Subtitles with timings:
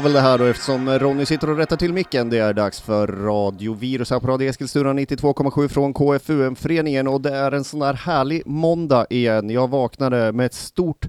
[0.00, 2.30] Jag tar väl det här då eftersom Ronny sitter och rättar till micken.
[2.30, 7.36] Det är dags för Radio Virus här på Radio Eskilstuna 92,7 från KFUM-föreningen och det
[7.36, 9.50] är en sån här härlig måndag igen.
[9.50, 11.08] Jag vaknade med ett stort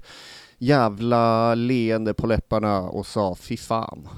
[0.58, 4.08] jävla leende på läpparna och sa fy fan.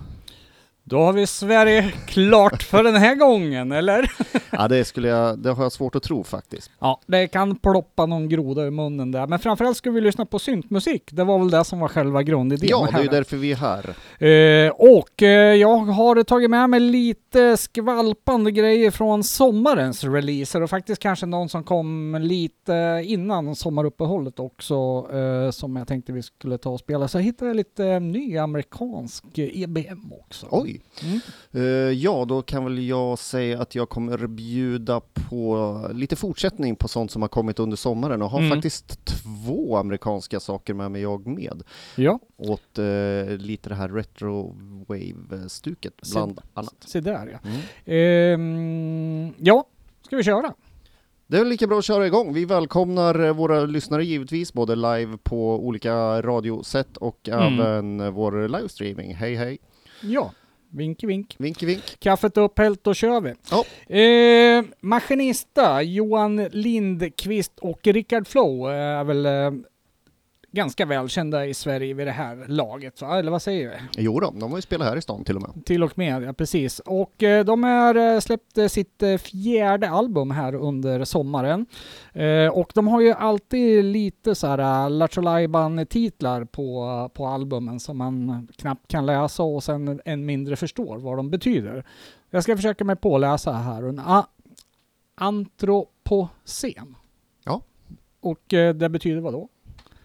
[0.86, 4.12] Då har vi Sverige klart för den här gången, eller?
[4.50, 6.70] Ja, det, skulle jag, det har jag svårt att tro faktiskt.
[6.78, 9.26] Ja, det kan ploppa någon groda i munnen där.
[9.26, 11.02] Men framförallt ska vi lyssna på syntmusik.
[11.12, 12.68] Det var väl det som var själva grundidén.
[12.70, 13.84] Ja, det är ju därför vi är här.
[14.18, 20.70] Eh, och eh, jag har tagit med mig lite skvalpande grejer från sommarens releaser och
[20.70, 24.74] faktiskt kanske någon som kom lite innan sommaruppehållet också
[25.12, 27.08] eh, som jag tänkte vi skulle ta och spela.
[27.08, 30.46] Så jag hittade lite ny amerikansk EBM också.
[30.50, 30.73] Oj!
[31.02, 31.20] Mm.
[31.52, 36.88] Eh, ja, då kan väl jag säga att jag kommer bjuda på lite fortsättning på
[36.88, 38.50] sånt som har kommit under sommaren och har Mm.
[38.50, 41.62] faktiskt två amerikanska saker med mig jag med.
[41.96, 42.84] Ja, Åt eh,
[43.38, 46.74] lite det här retro-wave-stuket Se- bland annat.
[46.86, 47.48] se där ja.
[47.48, 47.60] Mm.
[49.28, 49.66] Ehm, ja,
[50.02, 50.54] ska vi köra?
[51.26, 52.32] Det är lika bra att köra igång.
[52.34, 57.60] Vi välkomnar eh, våra lyssnare givetvis, både live på olika radiosätt och Mm.
[57.60, 59.14] även vår livestreaming.
[59.14, 59.58] Hej hej!
[60.02, 60.32] Ja,
[60.74, 61.34] vinky vink.
[61.38, 61.82] Vinky vink!
[61.98, 63.34] Kaffet upphällt, då kör vi.
[63.50, 63.64] Ja.
[63.96, 69.50] Eh, maskinista Johan Lindqvist och Rickard Flow är väl eh,
[70.54, 73.18] ganska välkända i Sverige vid det här laget, va?
[73.18, 74.02] eller vad säger vi?
[74.02, 75.64] Jo då, de har ju spelat här i stan till och med.
[75.66, 76.78] Till och med, ja precis.
[76.78, 81.66] Och eh, de har eh, släppt eh, sitt eh, fjärde album här under sommaren.
[82.12, 87.98] Eh, och de har ju alltid lite så här Lattjo titlar på, på albumen som
[87.98, 91.84] man knappt kan läsa och sen än mindre förstår vad de betyder.
[92.30, 93.82] Jag ska försöka mig påläsa här.
[93.82, 94.00] En
[95.14, 96.96] antropocen.
[97.44, 97.62] Ja.
[98.20, 99.48] Och eh, det betyder vad då?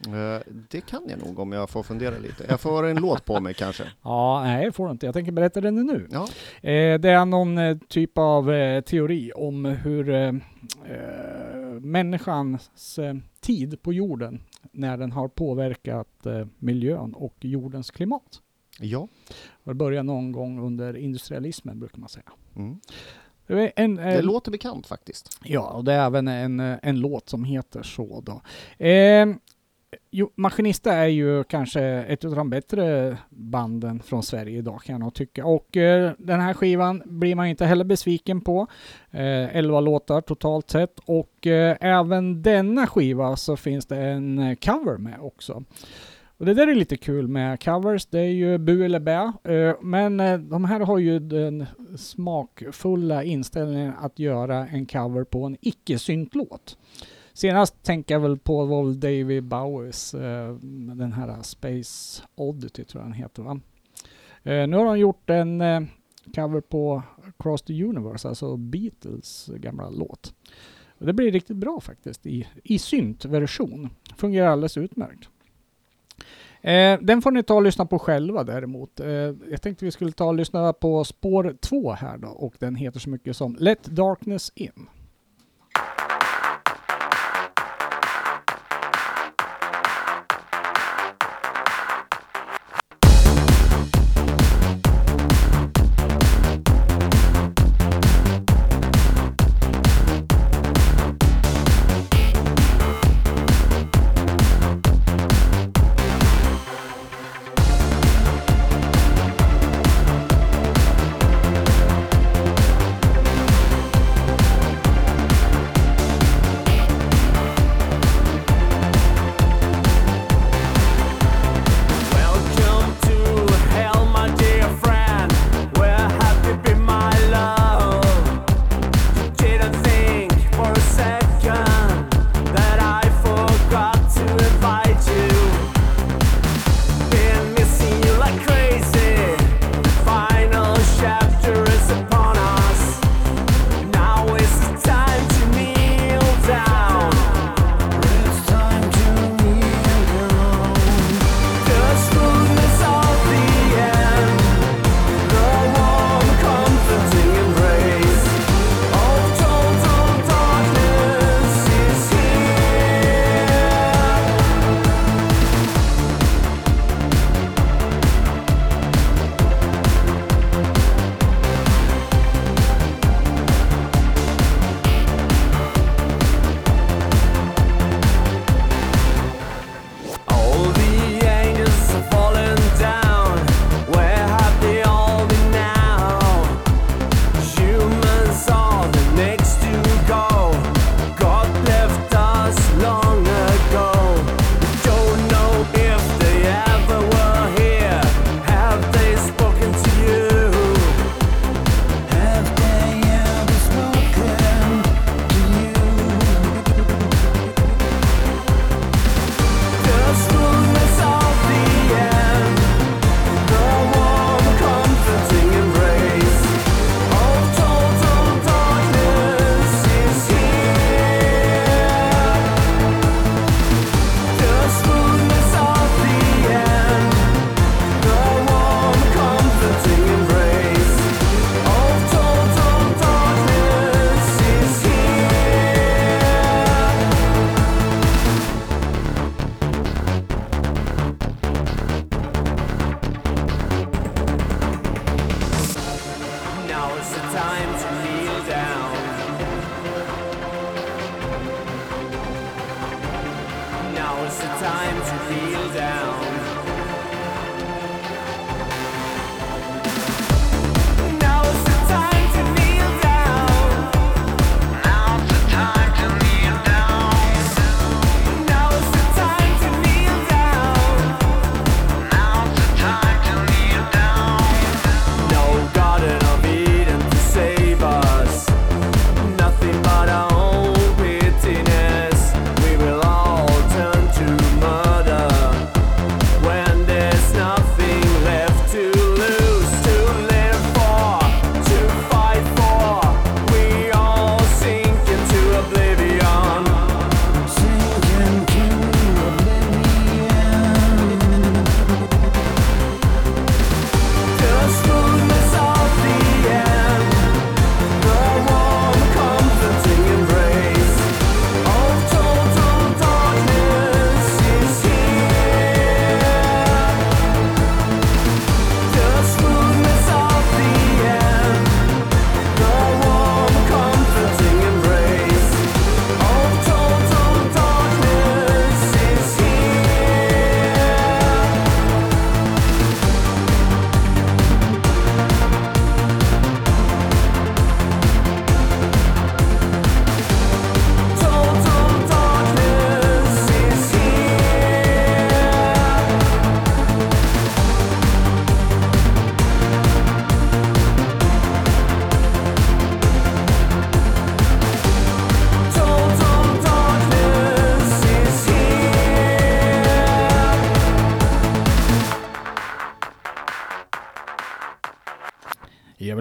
[0.07, 2.45] Eh, Det kan jag nog om jag får fundera lite.
[2.49, 3.83] Jag får en låt på mig kanske.
[4.01, 5.05] Ja, nej det får du inte.
[5.05, 6.07] Jag tänker berätta den nu.
[6.11, 6.27] Ja,
[6.69, 8.45] Eh, det är någon eh, typ av
[8.81, 10.39] teori om hur
[11.79, 12.99] människans
[13.39, 16.27] tid på jorden, när den har påverkat
[16.57, 18.41] miljön och jordens klimat.
[18.79, 19.07] ja.
[19.63, 22.31] Och Det börjar någon gång under industrialismen brukar man säga.
[22.55, 22.79] Mm.
[23.47, 25.39] Det, en, Det eh, låter bekant faktiskt.
[25.43, 28.41] Ja, och det är även en, en låt som heter så då.
[28.85, 29.27] Eh,
[30.11, 34.99] jo, Maskinista är ju kanske ett av de bättre banden från Sverige idag kan jag
[34.99, 35.45] nog tycka.
[35.45, 38.67] Och eh, den här skivan blir man inte heller besviken på.
[39.11, 40.99] Eh, 11 låtar totalt sett.
[41.05, 45.63] Och eh, även denna skiva så finns det en eh, cover med också.
[46.39, 49.33] Och det där är lite kul med covers, det är ju bu eller bä.
[49.53, 51.65] Eh, men eh, de här har ju den
[51.97, 56.77] smakfulla inställningen att göra en cover på en icke-syntlåt.
[57.39, 60.53] Senast tänker jag väl på var väl David Bowies, eh,
[60.95, 63.59] den här Space Oddity tror jag den heter va.
[64.43, 65.81] Eh, nu har de gjort en eh,
[66.35, 70.33] cover på Across the Universe, alltså Beatles gamla låt.
[70.97, 73.89] Det blir riktigt bra faktiskt i, i syntversion.
[74.17, 75.29] Fungerar alldeles utmärkt.
[76.61, 78.99] Eh, den får ni ta och lyssna på själva däremot.
[78.99, 79.07] Eh,
[79.49, 82.99] jag tänkte vi skulle ta och lyssna på spår två här då och den heter
[82.99, 84.89] så mycket som Let Darkness In.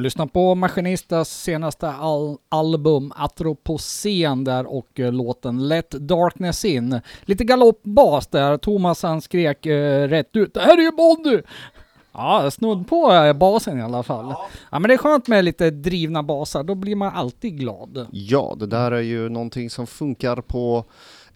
[0.09, 6.65] Jag vill lyssna på Maskinistas senaste al album Atropocen där och eh, låten Let Darkness
[6.65, 7.01] In.
[7.23, 11.43] Lite galoppbas där, Thomas han skrek eh, rätt ut Det här är ju Bondy!
[12.13, 14.35] Ja, snudd på eh, basen i alla fall.
[14.71, 14.79] Ja.
[14.79, 18.07] men det är skönt med lite drivna basar, då blir man alltid glad.
[18.13, 20.85] Ja, det där är ju någonting som funkar på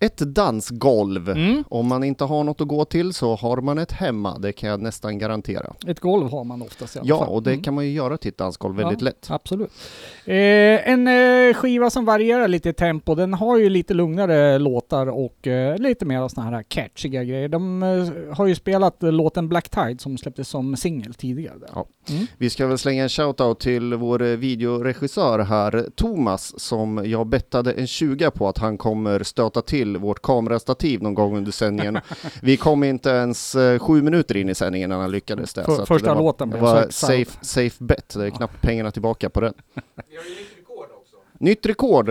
[0.05, 1.29] ett dansgolv.
[1.31, 1.65] Mm.
[1.69, 4.69] Om man inte har något att gå till så har man ett hemma, det kan
[4.71, 5.73] jag nästan garantera.
[5.87, 7.29] Ett golv har man oftast i alla Ja, fall.
[7.29, 7.63] och det Mm.
[7.63, 9.27] kan man ju göra till ett dansgolv väldigt Ja, lätt.
[9.31, 9.71] Absolut.
[10.25, 10.35] Eh,
[10.91, 13.15] en eh, skiva som varierar lite i tempo.
[13.15, 17.49] Den har ju lite lugnare låtar och eh, lite mer såna här catchiga grejer.
[17.49, 21.59] De eh, har ju spelat eh, låten Black Tide som släpptes som singel tidigare.
[21.75, 21.87] Ja.
[22.11, 22.27] Mm.
[22.39, 27.73] Vi ska väl slänga en shoutout till vår eh, videoregissör här, Thomas, som jag bettade
[27.73, 31.99] en 20 på att han kommer stöta till vårt kamerastativ någon gång under sändningen.
[32.43, 35.65] Vi kom inte ens eh, sju minuter in i sändningen när han lyckades det.
[35.65, 38.61] För- första det var, låten det blev var så safe, safe bet, det är knappt
[38.63, 39.55] pengarna tillbaka på den.
[40.09, 41.17] Vi har ju nytt rekord också.
[41.39, 42.09] Nytt rekord,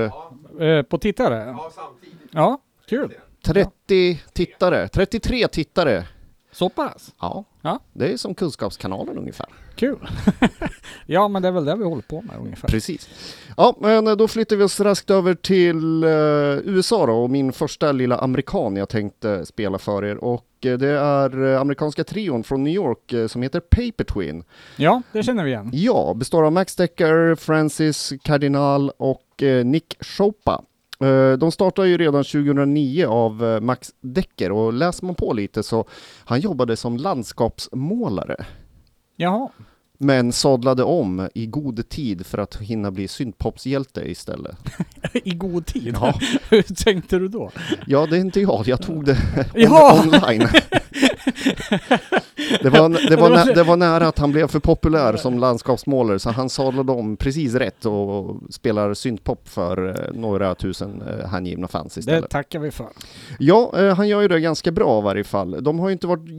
[0.60, 1.46] Eh, på tittare?
[1.58, 2.20] Ja, samtidigt.
[2.32, 3.14] Ja, kul.
[3.46, 6.08] 30 tittare, 33 tittare.
[6.52, 7.14] Så pass?
[7.20, 7.80] Ja, Ja.
[7.94, 9.48] det är som Kunskapskanalen ungefär.
[9.82, 9.98] Kul.
[11.06, 12.68] ja, men det är väl det vi håller på med ungefär.
[12.68, 13.10] Precis.
[13.58, 16.10] Ja, men då flyttar vi oss raskt över till eh,
[16.74, 20.88] USA då och min första lilla amerikan jag tänkte spela för er och eh, det
[20.90, 24.44] är eh, amerikanska trion från New York eh, som heter Paper Twin.
[24.76, 25.70] Ja, det känner vi igen.
[25.74, 30.64] Ja, består av Max Decker, Francis Cardinal och eh, Nick Chopa.
[31.00, 35.64] Eh, De startade ju redan 2009 av eh, Max Decker och läser man på lite
[35.64, 35.86] så
[36.26, 38.46] han jobbade som landskapsmålare
[39.16, 39.50] Jaha.
[40.02, 44.56] Men sadlade om i god tid för att hinna bli syntpopshjälte istället.
[45.14, 45.96] I god tid?
[46.02, 46.14] Ja.
[46.50, 47.52] Hur tänkte du då?
[47.88, 49.18] Ja, det är inte jag, jag tog det
[49.56, 50.04] Ja.
[50.04, 50.48] online.
[52.62, 56.20] Det var, det, var nä, det var nära att han blev för populär som landskapsmålare
[56.20, 61.68] så han sadlade om precis rätt och spelar syntpop för eh, några tusen eh, hängivna
[61.68, 62.30] fans Det istället.
[62.30, 62.88] tackar vi för.
[63.40, 65.64] Ja, eh, han gör ju det ganska bra i varje fall.
[65.64, 66.30] De har ju inte varit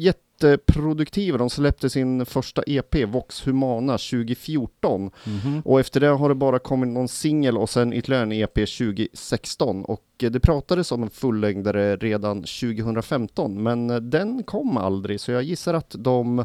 [0.49, 1.39] jätteproduktiva.
[1.39, 5.11] De släppte sin första EP, Vox Humana, 2014.
[5.65, 9.85] Och efter det har det bara kommit någon singel och sen ytterligare en EP 2016.
[9.85, 15.21] Och eh, det pratades om en fullängdare redan 2015, men eh, den kom aldrig.
[15.21, 16.45] Så jag gissar att de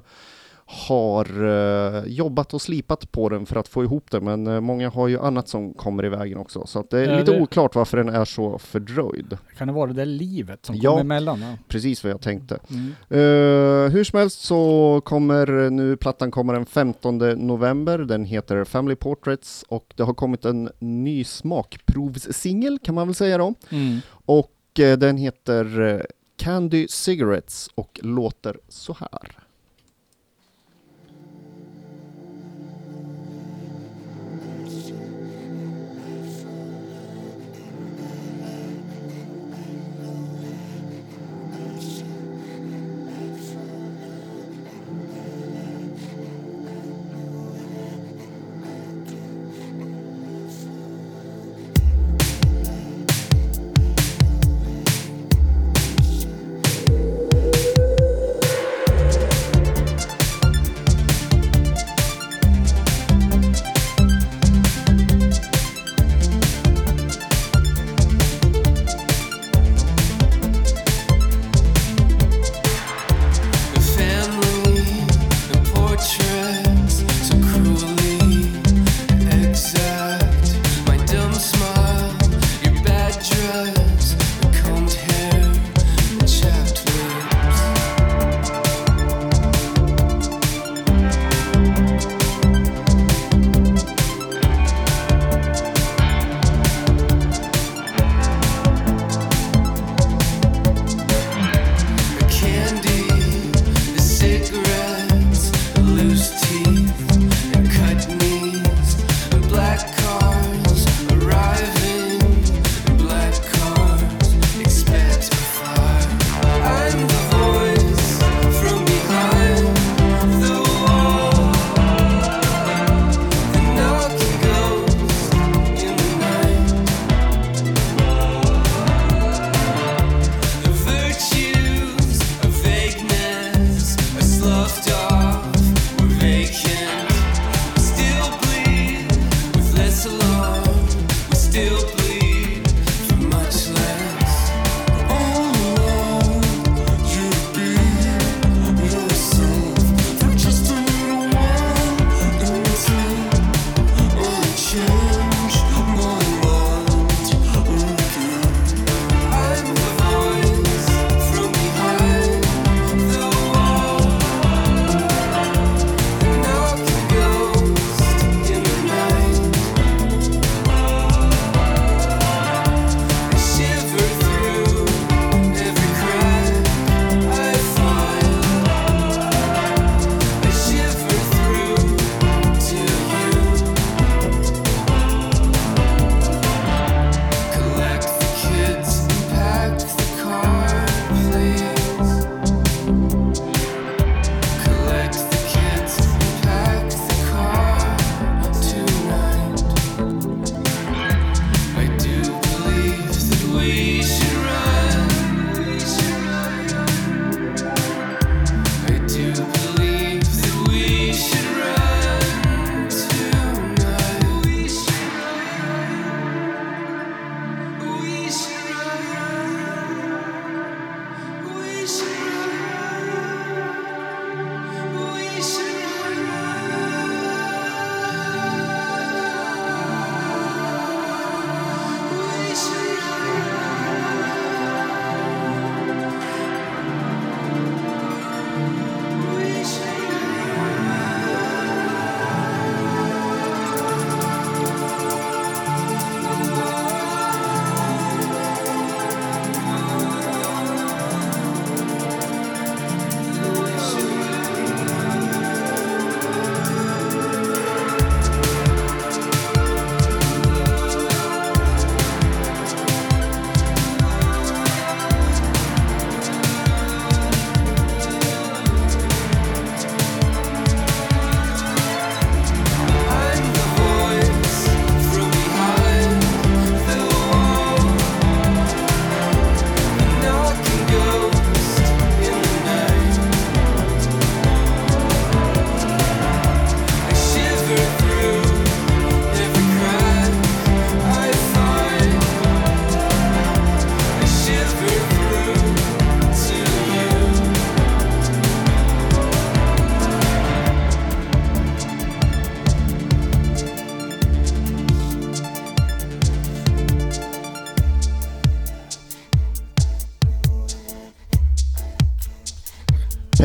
[0.69, 4.89] har eh, jobbat och slipat på den för att få ihop det, men eh, många
[4.89, 6.65] har ju annat som kommer i vägen också.
[6.67, 9.37] Så att det är Ja, lite det- oklart varför den är så fördröjd.
[9.57, 10.89] Kan det vara det där livet som Ja.
[10.89, 11.41] kommer emellan?
[11.41, 11.53] Ja.
[11.67, 12.59] Precis vad jag tänkte.
[12.69, 12.85] Mm.
[13.09, 18.95] Eh, hur som helst så kommer nu, plattan kommer den 15 november, den heter Family
[18.95, 23.53] Portraits och det har kommit en ny smakprovssingel kan man väl säga då.
[23.69, 23.99] Mm.
[24.25, 26.05] Och den heter
[26.37, 29.37] Candy Cigarettes och låter så här.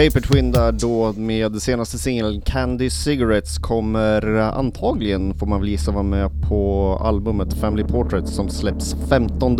[0.03, 5.91] Paper Twin där då med senaste singeln Candy Cigarettes kommer antagligen, får man väl gissa,
[5.93, 9.57] vara med på albumet Family Portrait som släpps 15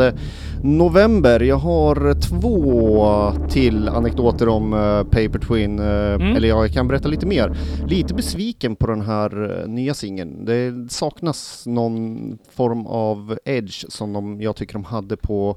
[0.63, 1.41] november.
[1.41, 6.37] Jag har två till anekdoter om eh, Paper Twin, eh, Mm.
[6.37, 7.57] eller ja, jag kan berätta lite mer.
[7.87, 10.45] Lite besviken på den här eh, nya singeln.
[10.45, 15.57] Det saknas någon form av edge som de, jag tycker de hade på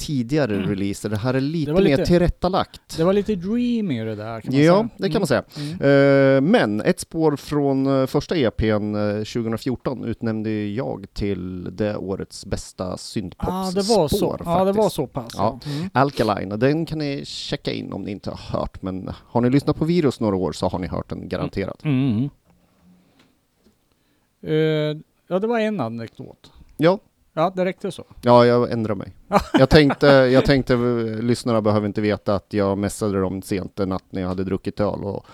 [0.00, 0.68] tidigare Mm.
[0.68, 1.08] releaser.
[1.08, 2.96] Det här är lite, var mer lite- tillrättalagt.
[2.96, 4.88] Det var lite dreamy det där kan man Ja, säga.
[4.96, 5.42] det kan man säga.
[5.56, 5.72] Mm.
[6.36, 12.46] Eh, men ett spår från eh, första EPn eh, 2014 utnämnde jag till det årets
[12.46, 14.36] bästa syntpopsspår det var så.
[14.44, 14.96] Ja, det var faktiskt.
[14.96, 15.32] så pass.
[15.36, 15.58] Ja.
[15.66, 15.90] Mm.
[15.92, 19.76] Alkaline, den kan ni checka in om ni inte har hört, men har ni lyssnat
[19.76, 21.84] på Virus några år så har ni hört den garanterat.
[21.84, 22.28] Mm.
[24.42, 24.52] Eh,
[25.28, 26.52] ja, det var en anekdot.
[26.76, 26.98] Ja,
[27.40, 28.04] Ja, det räckte så.
[28.22, 29.12] ja, jag ändrar mig.
[29.52, 30.76] jag tänkte, jag tänkte
[31.22, 34.80] lyssnarna behöver inte veta att jag messade dem sent en natt när jag hade druckit
[34.80, 35.26] öl och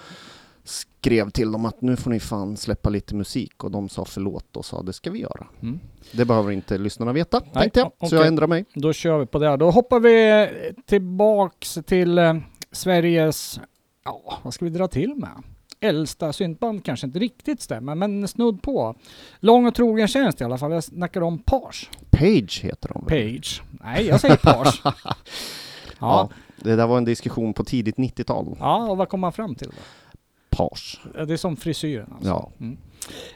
[0.65, 4.57] skrev till dem att nu får ni fan släppa lite musik och de sa förlåt
[4.57, 5.47] och sa det ska vi göra.
[5.63, 5.81] Mm.
[6.13, 7.87] Det behöver inte lyssnarna veta, Nej, tänkte jag.
[7.99, 8.65] o- Så jag ändrar mig.
[8.75, 9.57] Då kör vi på det.
[9.57, 10.49] Då hoppar vi
[10.87, 12.35] tillbaks till eh,
[12.73, 13.61] Sveriges,
[14.05, 15.31] ja, vad ska vi dra till med?
[15.81, 18.95] Äldsta syntband kanske inte riktigt stämmer, men snudd på.
[19.41, 20.73] Lång och trogen tjänst i alla fall.
[20.73, 21.91] Jag snackar om Page.
[22.11, 23.07] Page heter de.
[23.07, 23.63] Page.
[23.71, 24.83] Nej, jag säger Page.
[25.99, 26.29] Ja.
[26.31, 26.31] ja.
[26.57, 28.57] Det där var en diskussion på tidigt 90-tal.
[28.61, 29.75] ja, och vad kom man fram till då?
[30.57, 31.01] Page.
[31.27, 32.29] Det är som frisyren alltså.
[32.29, 32.51] Ja.
[32.61, 32.77] Mm.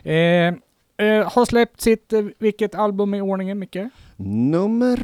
[0.02, 3.76] Eh, eh, har släppt sitt, eh, vilket album i ordningen Micke?
[4.16, 4.96] Nummer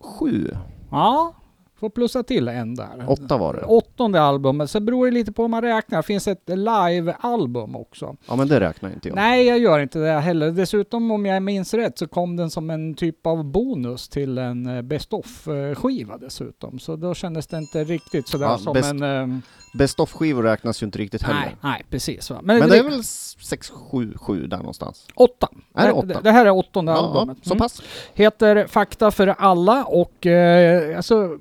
[0.00, 0.50] sju.
[0.90, 1.34] Ja,
[1.82, 3.04] får plussa till en där.
[3.08, 3.62] Åtta var det.
[3.64, 5.98] Åttonde albumet, så beror det lite på hur man räknar.
[5.98, 8.16] Det finns ett live-album också.
[8.28, 9.14] Ja men det räknar inte jag.
[9.16, 10.50] Nej, jag gör inte det heller.
[10.50, 14.66] Dessutom om jag minns rätt så kom den som en typ av bonus till en
[14.66, 16.78] eh, Best of-skiva dessutom.
[16.78, 19.02] Så då kändes det inte riktigt sådär Ja, som Best- en...
[19.02, 19.42] ehm,
[19.78, 21.40] Best of-skivor räknas ju inte riktigt heller.
[21.40, 22.30] nej, nej, precis.
[22.30, 22.40] Va?
[22.42, 25.06] Men det är väl 6, 7, 7 där någonstans?
[25.14, 25.48] Åtta.
[25.74, 26.20] Är det det, åtta?
[26.20, 27.38] det här är åttonde Ja, ja, albumet.
[27.46, 27.58] så Mm.
[27.58, 27.82] pass.
[28.14, 31.38] Heter Fakta för alla och eh, alltså,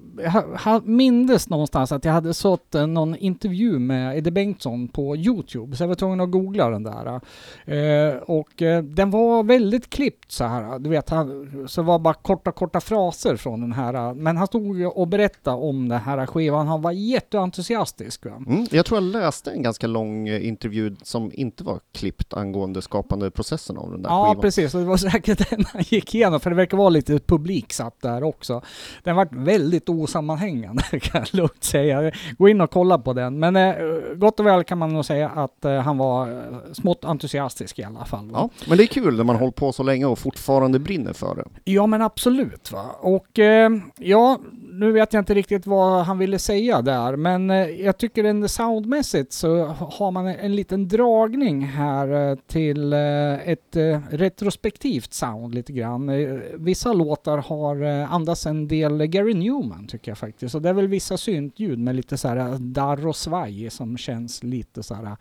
[0.66, 5.76] jag mindes någonstans att jag hade sett eh, någon intervju med Eddie Bengtsson på Youtube,
[5.76, 7.22] så jag var tvungen att googla den där.
[7.66, 12.14] Eh, och eh, den var väldigt klippt så här, du vet, han, så var bara
[12.14, 14.14] korta, korta fraser från den här.
[14.14, 18.26] Men han stod och berättade om den här skivan, han var jätteentusiastisk.
[18.26, 18.32] Va?
[18.48, 18.66] Mm.
[18.72, 23.32] Jag tror jag läste en ganska lång eh, intervju som inte var klippt angående skapande
[23.32, 24.42] processen av den där Ja, skivan.
[24.42, 24.74] precis.
[24.76, 28.24] Och det var säkert den han gick igenom, för det verkar vara lite publiksatt där
[28.24, 28.62] också.
[29.04, 29.90] Den var väldigt
[30.22, 32.12] osammanhängande, kan jag lugnt säga.
[32.38, 33.40] Gå in och kolla på den.
[33.40, 33.74] Men eh,
[34.16, 37.84] gott och väl kan man nog säga att eh, han var eh, smått entusiastisk i
[37.84, 38.32] alla fall.
[38.32, 38.50] va?
[38.60, 41.36] Ja, men det är kul när man hållit på så länge och fortfarande brinner för
[41.36, 41.44] det.
[41.64, 42.86] Ja men absolut va.
[43.00, 44.40] Och eh, ja,
[44.82, 48.50] nu vet jag inte riktigt vad han ville säga där, men eh, jag tycker en
[48.50, 53.76] soundmässigt så har man en liten dragning här eh, till eh, ett
[54.10, 56.12] retrospektivt sound lite grann.
[56.54, 60.56] Vissa låtar har andas en del Gary Newman tycker jag faktiskt.
[60.56, 64.44] Och det är väl vissa syntljud med lite så här darr och svaj som känns
[64.44, 65.16] lite så här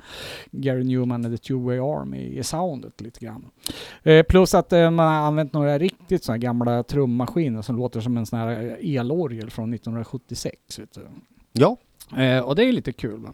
[0.50, 3.44] Gary Newman and the Two-Way Army i soundet lite grann.
[4.28, 8.26] Plus att man har använt några riktigt så här gamla trummaskiner som låter som en
[8.26, 10.78] sån här elorgel från 1976.
[10.78, 11.06] Vet du.
[11.52, 11.76] Ja,
[12.16, 13.28] Eh, och det är lite kul.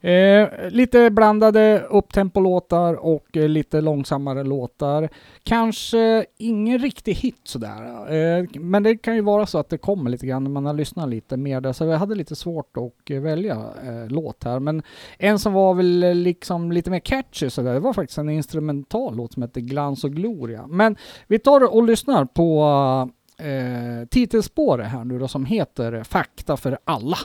[0.00, 5.08] Eh, lite blandade upptempolåtar och eh, lite långsammare låtar.
[5.42, 8.12] Kanske ingen riktig hit sådär.
[8.14, 10.74] Eh, men det kan ju vara så att det kommer lite grann när man har
[10.74, 11.72] lyssnat lite mer där.
[11.72, 14.60] Så jag hade lite svårt att eh, välja eh, låt här.
[14.60, 14.82] Men
[15.18, 19.32] en som var väl liksom lite mer catchy sådär, det var faktiskt en instrumental låt
[19.32, 20.66] som hette Glans och Gloria.
[20.66, 20.96] Men
[21.26, 22.64] vi tar och lyssnar på
[23.36, 27.18] eh, titelspåret här nu då som heter Fakta för alla.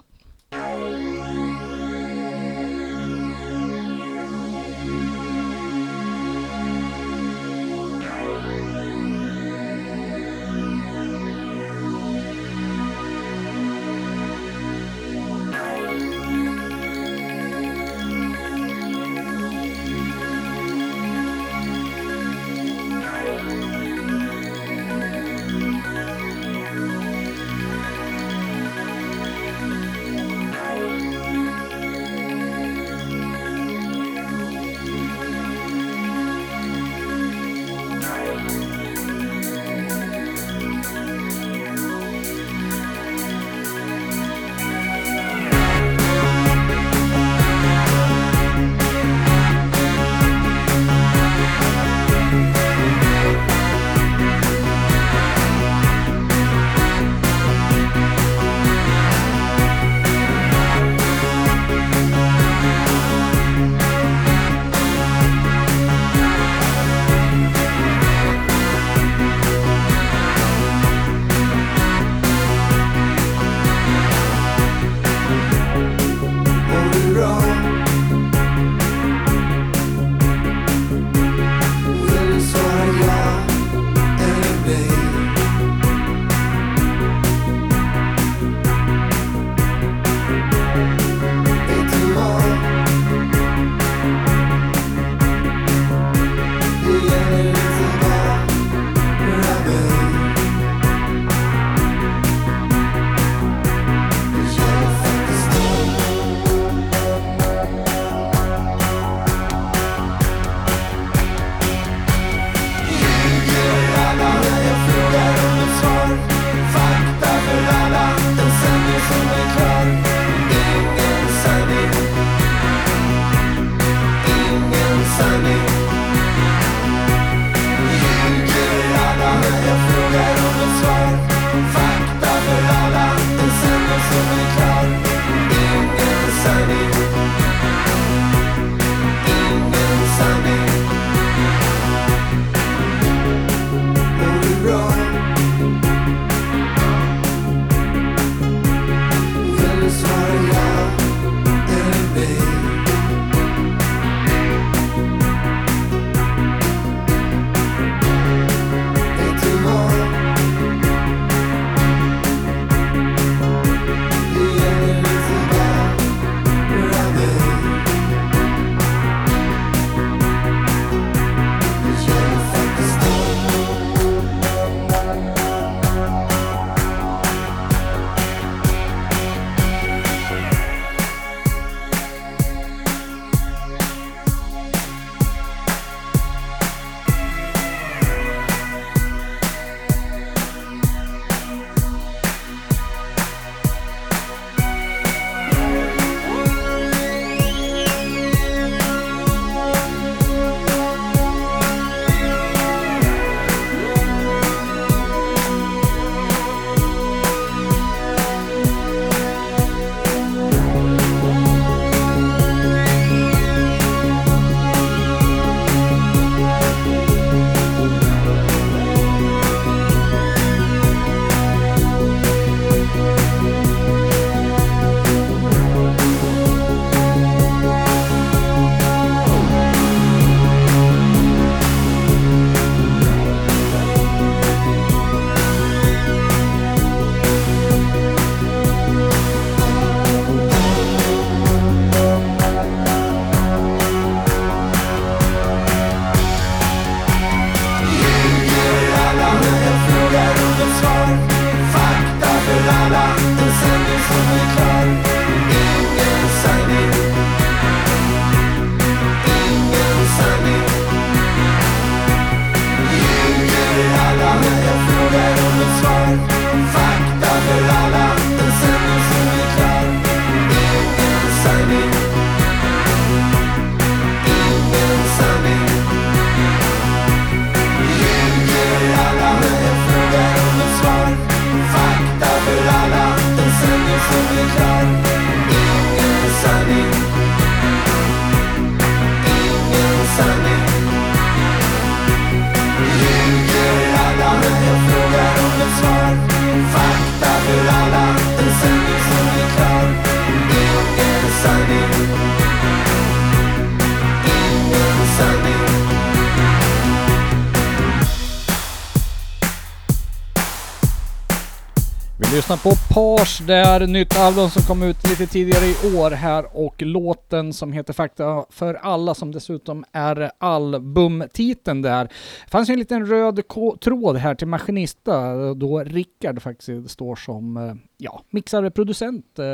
[312.40, 316.46] Lyssna på Page, det är nytt album som kom ut lite tidigare i år här
[316.58, 322.04] och låten som heter Fakta för alla som dessutom är albumtiteln där.
[322.46, 323.42] Det fanns ju en liten röd
[323.82, 329.46] tråd här till Maskinista då Rickard faktiskt står som eh, ja, mixare producent eh,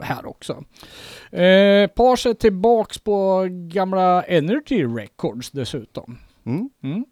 [0.00, 0.52] här också.
[1.30, 6.18] Eh, Page är tillbaks på gamla Energy Records dessutom.
[6.46, 6.70] Mm.
[6.82, 7.04] Mm.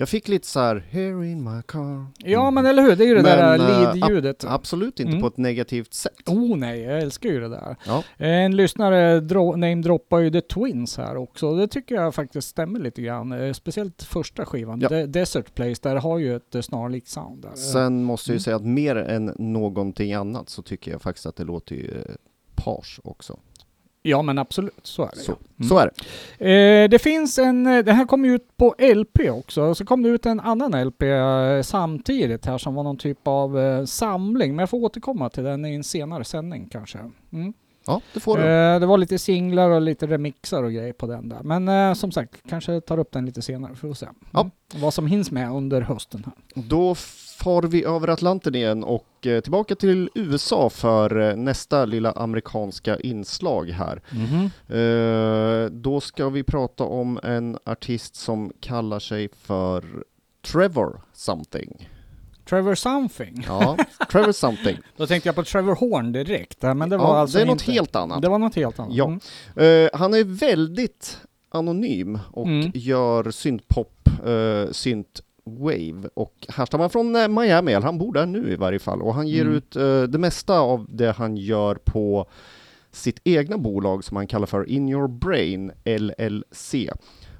[0.00, 2.06] Jag fick lite så här, here in my car.
[2.18, 4.44] Ja men eller hur, det är ju det Men, där eh, lead-ljudet.
[4.48, 5.20] Absolut inte Mm.
[5.22, 6.28] på ett negativt sätt.
[6.28, 7.76] Oh nej, jag älskar ju det där.
[7.86, 8.04] Ja.
[8.16, 11.54] En lyssnare dro- namedroppar ju The Twins här också.
[11.56, 13.32] Det tycker jag faktiskt stämmer lite grann.
[13.32, 14.88] Eh, Speciellt första skivan, Ja.
[14.88, 17.54] De- Desert Place, där har ju ett eh, snarlikt sound där.
[17.54, 18.42] Sen måste jag ju Mm.
[18.42, 22.14] säga att mer än någonting annat så tycker jag faktiskt att det låter ju eh,
[22.54, 23.38] page också.
[24.08, 25.16] Ja men absolut, så är det.
[25.20, 25.68] Så, Mm.
[25.68, 25.90] så är
[26.38, 26.82] det.
[26.84, 30.02] Eh, det finns en, eh, det här kom ju ut på LP också, så kom
[30.02, 34.50] det ut en annan LP eh, samtidigt här som var någon typ av eh, samling,
[34.56, 36.98] men jag får återkomma till den i en senare sändning kanske.
[37.32, 37.52] Mm.
[37.86, 38.42] Ja, det får du.
[38.44, 41.38] Eh, det var lite singlar och lite remixar och grejer på den där.
[41.42, 44.40] Men eh, som sagt, kanske tar upp den lite senare för att se Ja.
[44.40, 44.52] mm.
[44.82, 46.24] vad som hinns med under hösten.
[46.26, 46.62] här.
[46.68, 46.94] Då
[47.38, 52.96] far vi över Atlanten igen och eh, tillbaka till USA för eh, nästa lilla amerikanska
[53.00, 54.02] inslag här.
[54.68, 59.84] Eh, då ska vi prata om en artist som kallar sig för
[60.52, 61.88] Trevor something.
[62.48, 63.44] Trevor Something.
[63.46, 63.76] Ja,
[64.12, 64.78] Trevor something.
[64.96, 67.52] Då tänkte jag på Trevor Horn direkt, men det var ja, alltså det är något
[67.62, 67.72] inte.
[67.72, 68.22] helt annat.
[68.22, 68.94] Det var något helt annat.
[68.94, 69.04] Ja.
[69.56, 69.84] Mm.
[69.84, 72.70] Eh, han är väldigt anonym och Mm.
[72.74, 75.20] gör syntpop, uh, synt
[75.56, 79.14] wave och härstammar från eh, Miami, eller han bor där nu i varje fall och
[79.14, 79.54] han ger Mm.
[79.54, 82.26] ut eh, det mesta av det han gör på
[82.92, 86.74] sitt egna bolag som han kallar för In Your Brain LLC.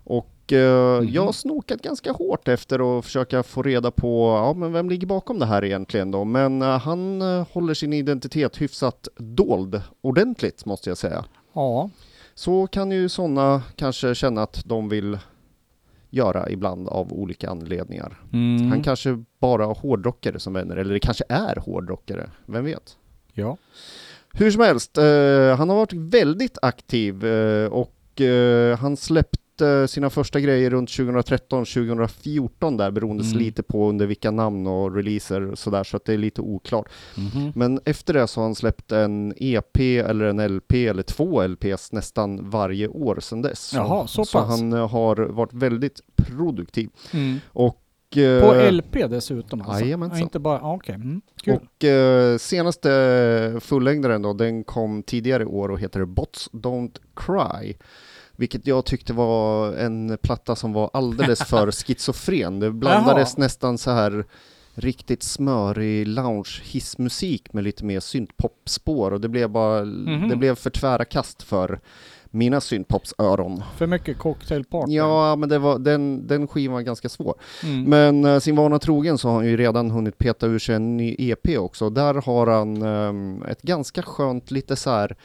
[0.05, 1.09] Och eh, Mhm.
[1.12, 5.07] jag har snokat ganska hårt efter att försöka få reda på, ja men vem ligger
[5.07, 6.25] bakom det här egentligen då?
[6.25, 7.21] Men eh, han
[7.53, 11.25] håller sin identitet hyfsat dold, ordentligt måste jag säga.
[11.55, 11.90] ja.
[12.35, 15.18] Så kan ju sådana kanske känna att de vill
[16.11, 18.21] göra ibland av olika anledningar.
[18.33, 18.71] Mm.
[18.71, 22.97] Han kanske bara har hårdrockare som vänner, eller det kanske är hårdrockare, vem vet?
[23.38, 23.57] ja.
[24.33, 29.38] Hur som helst, eh, han har varit väldigt aktiv eh, och eh, han släppte
[29.88, 33.38] sina första grejer runt 2013-2014 där beroende Mm.
[33.38, 36.88] lite på under vilka namn och releaser och sådär så att det är lite oklart.
[37.16, 37.53] Mhm.
[37.55, 41.92] Men efter det så har han släppt en EP eller en LP eller två LPs
[41.92, 43.73] nästan varje år sedan dess.
[43.75, 44.49] Jaha, så så pass.
[44.61, 46.88] han eh, har varit väldigt produktiv.
[47.12, 47.38] Mm.
[47.49, 49.85] Och, eh, På LP dessutom alltså?
[49.85, 50.18] jajamensan.
[50.18, 50.94] Ja, inte bara, ja, okej.
[50.94, 51.21] Mm.
[51.42, 51.55] Kul.
[51.79, 57.75] och eh, senaste fullängdaren då, den kom tidigare i år och heter Bots Don't Cry.
[58.40, 62.61] Vilket jag tyckte var en platta som var alldeles för schizofren.
[62.61, 63.44] Det blandades Jaha.
[63.44, 64.24] nästan så här
[64.74, 70.29] riktigt smörig lounge hissmusik med lite mer syntpopspår och det blev bara, Mhm.
[70.29, 71.81] det blev för tvära kast för
[72.31, 73.62] mina syntpopsöron.
[73.77, 74.92] För mycket cocktailparty.
[74.92, 77.35] Ja, men det var, den, den skivan var ganska svår.
[77.64, 77.83] Mm.
[77.85, 80.96] Men eh, sin vana trogen så har han ju redan hunnit peta ur sig en
[80.96, 81.90] ny EP också.
[81.90, 85.16] Där har han ehm, ett ganska skönt, lite så här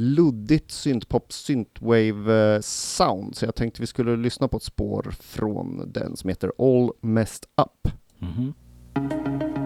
[0.00, 6.28] luddigt syntpop-synthwave-sound, eh, Så jag tänkte vi skulle lyssna på ett spår från den som
[6.28, 7.88] heter All Messed Up.
[8.20, 9.59] Mm -hmm.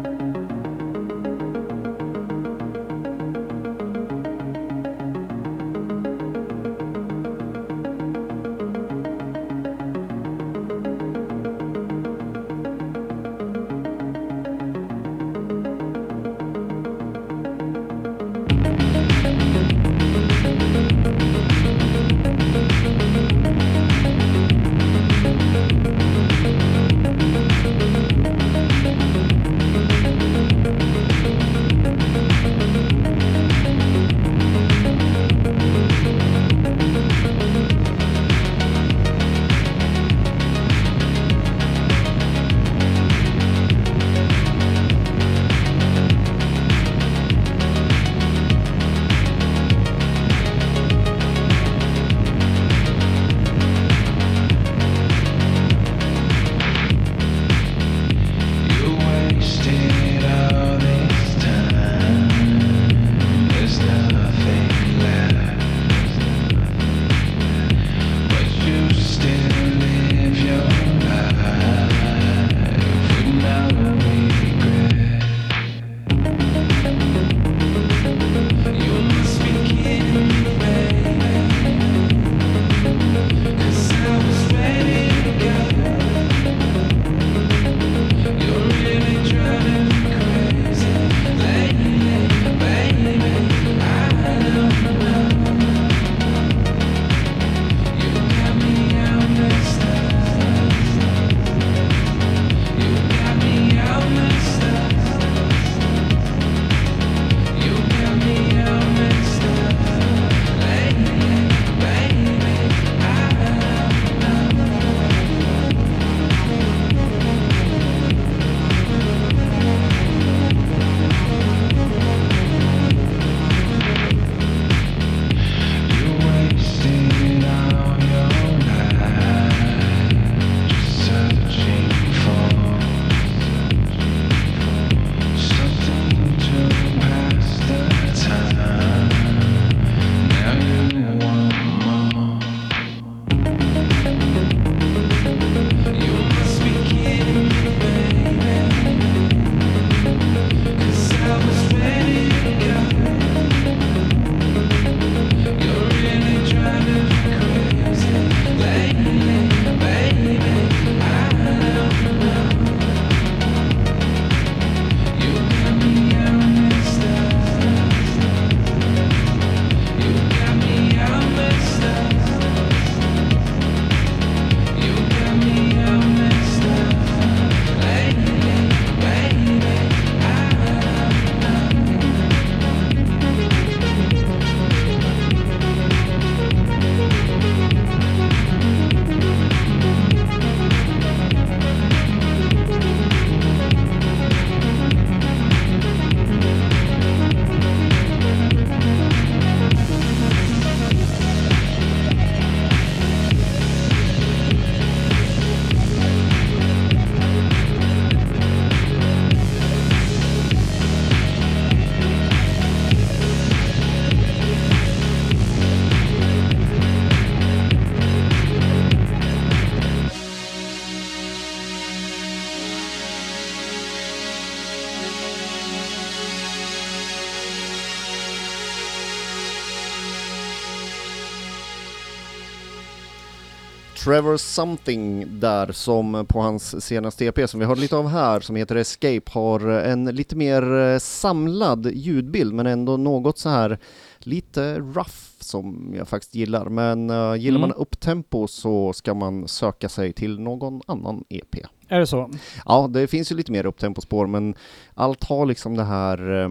[234.05, 238.57] Trevor Something där som på hans senaste EP som vi har lite av här som
[238.57, 243.79] heter Escape har en lite mer eh, samlad ljudbild men ändå något så här
[244.19, 246.69] lite rough som jag faktiskt gillar.
[246.69, 247.61] Men uh, gillar Mm.
[247.61, 251.55] man upptempo så ska man söka sig till någon annan EP.
[251.89, 252.31] Är det så?
[252.67, 254.55] Ja, det finns ju lite mer upptempospår men
[254.95, 256.49] allt har liksom det här eh,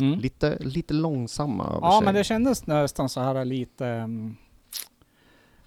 [0.00, 0.18] Mm.
[0.18, 4.36] lite, lite långsamma Ja, men det kändes nästan så här lite um,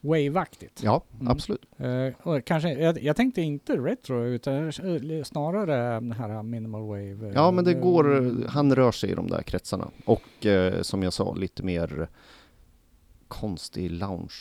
[0.06, 0.82] wave-aktigt.
[0.84, 1.28] Ja, Mm.
[1.32, 1.62] absolut.
[1.78, 7.32] Eh, kanske, jag, jag tänkte inte retro utan eh, snarare den här minimal wave.
[7.36, 9.88] Ja, men det eh, går, han rör sig i de där kretsarna.
[10.06, 12.08] Och eh, som jag sa, lite mer
[13.28, 14.34] konstig lounge,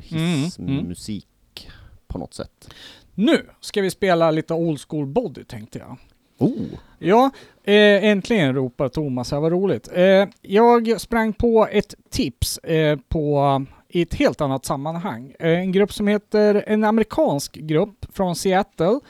[0.00, 0.86] hiss, Mm, mm.
[0.88, 1.68] musik
[2.06, 2.74] på något sätt.
[3.14, 5.96] Nu ska vi spela lite old school body tänkte jag.
[6.38, 6.66] Oh!
[6.98, 7.30] Ja,
[7.64, 9.88] eh, äntligen ropar Thomas, det här var roligt.
[9.92, 15.34] Eh, jag sprang på ett tips eh, på, i ett helt annat sammanhang.
[15.38, 19.00] Eh, en grupp som heter, en amerikansk grupp från Seattle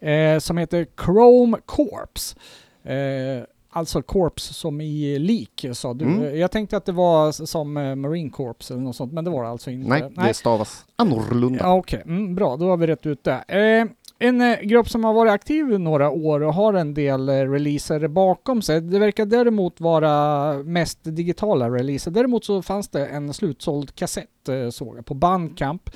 [0.00, 2.36] eh, som heter Chrome Corps.
[2.84, 6.04] Eh, alltså Corps som i lik sa du.
[6.04, 6.38] Mm.
[6.38, 9.42] Jag tänkte att det var som eh, Marine Corps eller något sånt, men det var
[9.42, 9.88] det alltså inte.
[9.88, 11.58] Nej, det stavas annorlunda.
[11.64, 12.56] Ja, Okej, mm, bra.
[12.56, 13.44] Då har vi rätt ut det.
[13.48, 13.86] Eh,
[14.22, 17.32] en eh, grupp som har varit aktiv i några år och har en del eh,
[17.32, 18.80] releaser bakom sig.
[18.80, 22.10] Det verkar däremot vara mest digitala releaser.
[22.10, 25.90] Däremot så fanns det en slutsåld kassett eh, såg jag på Bandcamp.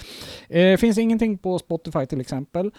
[0.49, 2.71] Eh, finns ingenting på Spotify till exempel.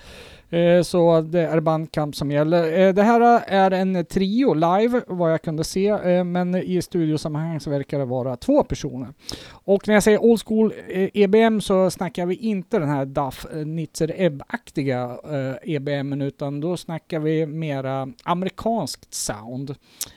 [0.50, 2.80] Eh, så det är bandkamp som gäller.
[2.80, 7.60] Eh, det här är en trio live vad jag kunde se, eh, men i studiosammanhang
[7.60, 9.10] så verkar det vara två personer.
[9.52, 10.74] Och när jag säger old school
[11.14, 15.18] EBM så snackar vi inte den här Duff Nitzer Ebb-aktiga
[15.64, 19.76] EBM utan då snackar vi mera amerikanskt sound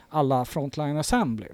[0.08, 1.46] alla Frontline Assembly.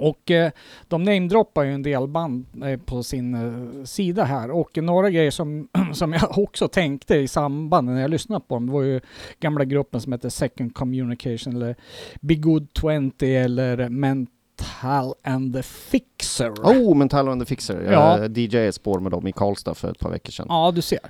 [0.00, 0.50] Och eh,
[0.88, 5.30] de namedroppar ju en del band eh, på sin eh, sida här och några grejer
[5.30, 9.00] som, som jag också tänkte i samband när jag lyssnade på dem var ju
[9.40, 11.76] gamla gruppen som heter Second Communication eller
[12.20, 16.50] Be Good 20 eller Mental and the Fixer.
[16.50, 17.82] Oh, Mental and the Fixer.
[17.92, 18.18] Ja.
[18.18, 20.46] Jag DJ ett spår med dem i Karlstad för ett par veckor sedan.
[20.48, 21.00] Ja, du ser.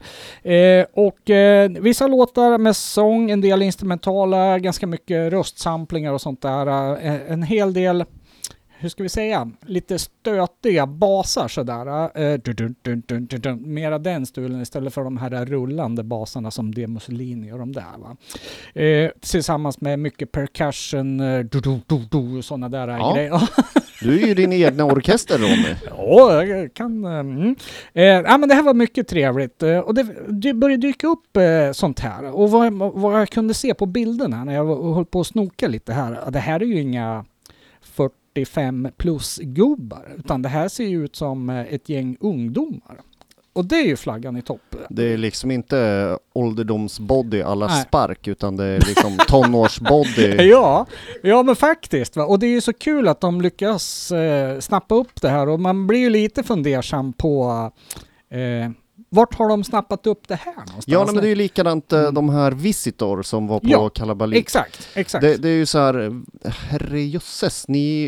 [0.92, 1.30] Och
[1.80, 6.66] vissa låtar med sång, en del instrumentala, ganska mycket röstsamplingar och sånt där.
[7.28, 8.04] En hel del,
[8.80, 11.86] hur ska vi säga, lite stötiga basar sådär.
[12.22, 13.74] Eh, dun, dun, dun, dun, dun, dun.
[13.74, 17.84] Mera den stilen istället för de här rullande basarna som De Mussolini och de där.
[17.98, 18.16] Va?
[18.82, 23.12] Eh, tillsammans med mycket percussion, eh, du, du, du, du, sådana där Ja.
[23.14, 23.42] grejer.
[24.02, 25.74] Du är ju din egna orkester Ronny.
[25.96, 27.04] Ja, jag kan...
[27.04, 27.56] eh, Mm.
[27.94, 29.62] Eh, ja, men det här var mycket trevligt.
[29.62, 32.24] Eh, och det, det började dyka upp eh, sånt här.
[32.36, 35.92] Och vad, vad jag kunde se på bilderna när jag höll på att snoka lite
[35.92, 36.30] här.
[36.30, 37.24] Det här är ju inga
[38.34, 40.14] 45 plus gubbar.
[40.18, 43.00] Utan det här ser ju ut som eh, ett gäng ungdomar.
[43.52, 44.76] Och det är ju flaggan i topp.
[44.90, 47.82] Det är liksom inte ålderdomsbody alla Nej.
[47.82, 50.48] spark utan det är liksom tonårsbody.
[50.48, 50.86] Ja,
[51.22, 52.16] ja men faktiskt.
[52.16, 52.24] Va?
[52.24, 55.60] Och det är ju så kul att de lyckas eh, snappa upp det här och
[55.60, 57.70] man blir ju lite fundersam på
[58.30, 58.70] eh,
[59.10, 60.84] vart har de snappat upp det här någonstans?
[60.86, 62.14] Ja, men det är ju likadant eh, Mm.
[62.14, 64.38] de här Visitor som var på Ja, Kalabalik.
[64.38, 65.22] Exakt, exakt.
[65.22, 68.04] Det, det är ju så här, herrejösses, ni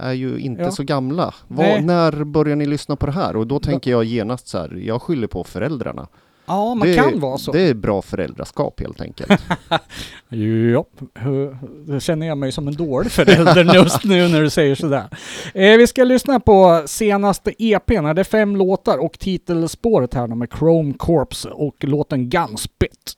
[0.00, 0.70] är ju inte Ja.
[0.70, 1.34] så gamla.
[1.48, 1.82] Nej.
[1.82, 3.36] när börjar ni lyssna på det här?
[3.36, 6.08] Och då tänker jag genast så här, jag skyller på föräldrarna.
[6.46, 7.52] Ja, man det, kan vara så.
[7.52, 9.30] Det är bra föräldraskap helt enkelt.
[10.28, 10.84] Ja,
[11.86, 15.04] då känner jag mig som en dålig förälder just nu när du säger sådär.
[15.54, 18.04] Eh, vi ska lyssna på senaste EPn.
[18.04, 23.16] Det är fem låtar och titelspåret här med Chrome Corps och låten Gunspit.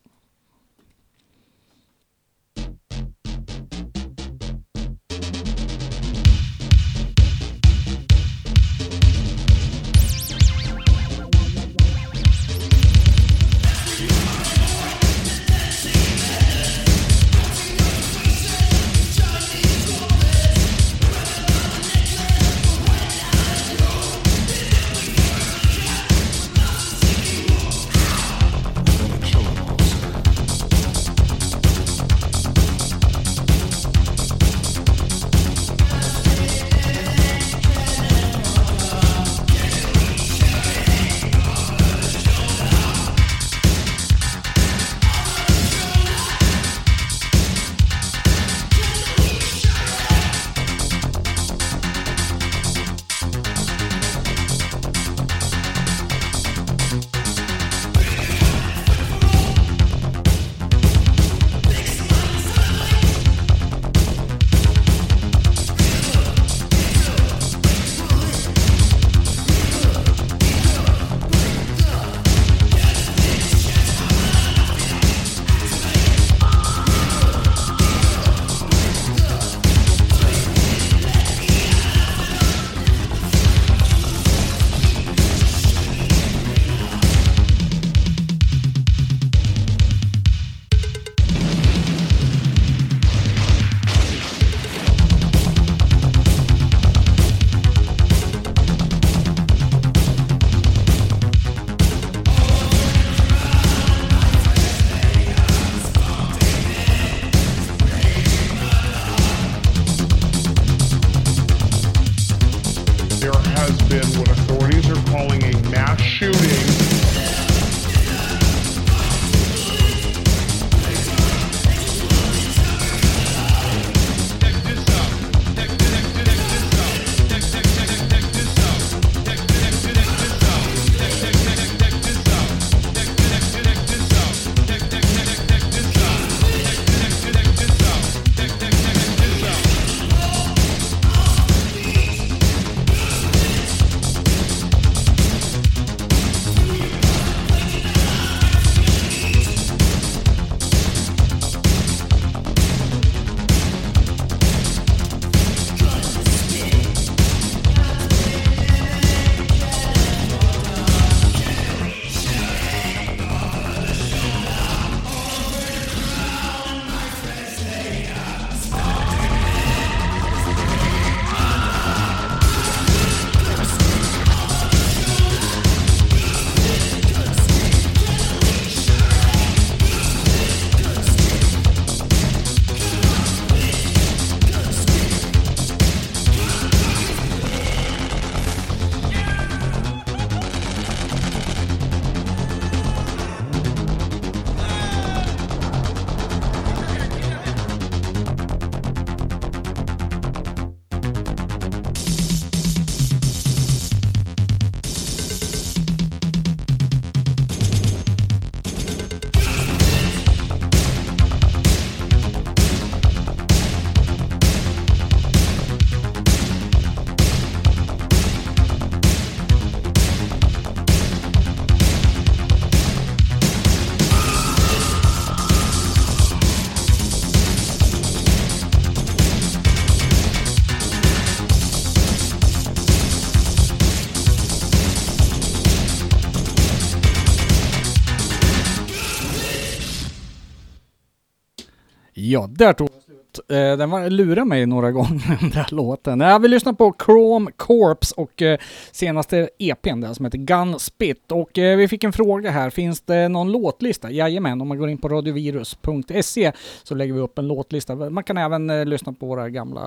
[242.34, 243.40] Ja, där tog den slut.
[243.50, 246.20] Eh, den var, lurade mig några gånger den där låten.
[246.20, 248.58] Jag vill lyssna på Chrome Corps och eh,
[248.92, 251.32] senaste EPn där som heter Gun Spit.
[251.32, 254.10] Och eh, vi fick en fråga här, finns det någon låtlista?
[254.10, 257.94] Jajamän, om man går in på radiovirus.se så lägger vi upp en låtlista.
[257.96, 259.82] Man kan även eh, lyssna på våra gamla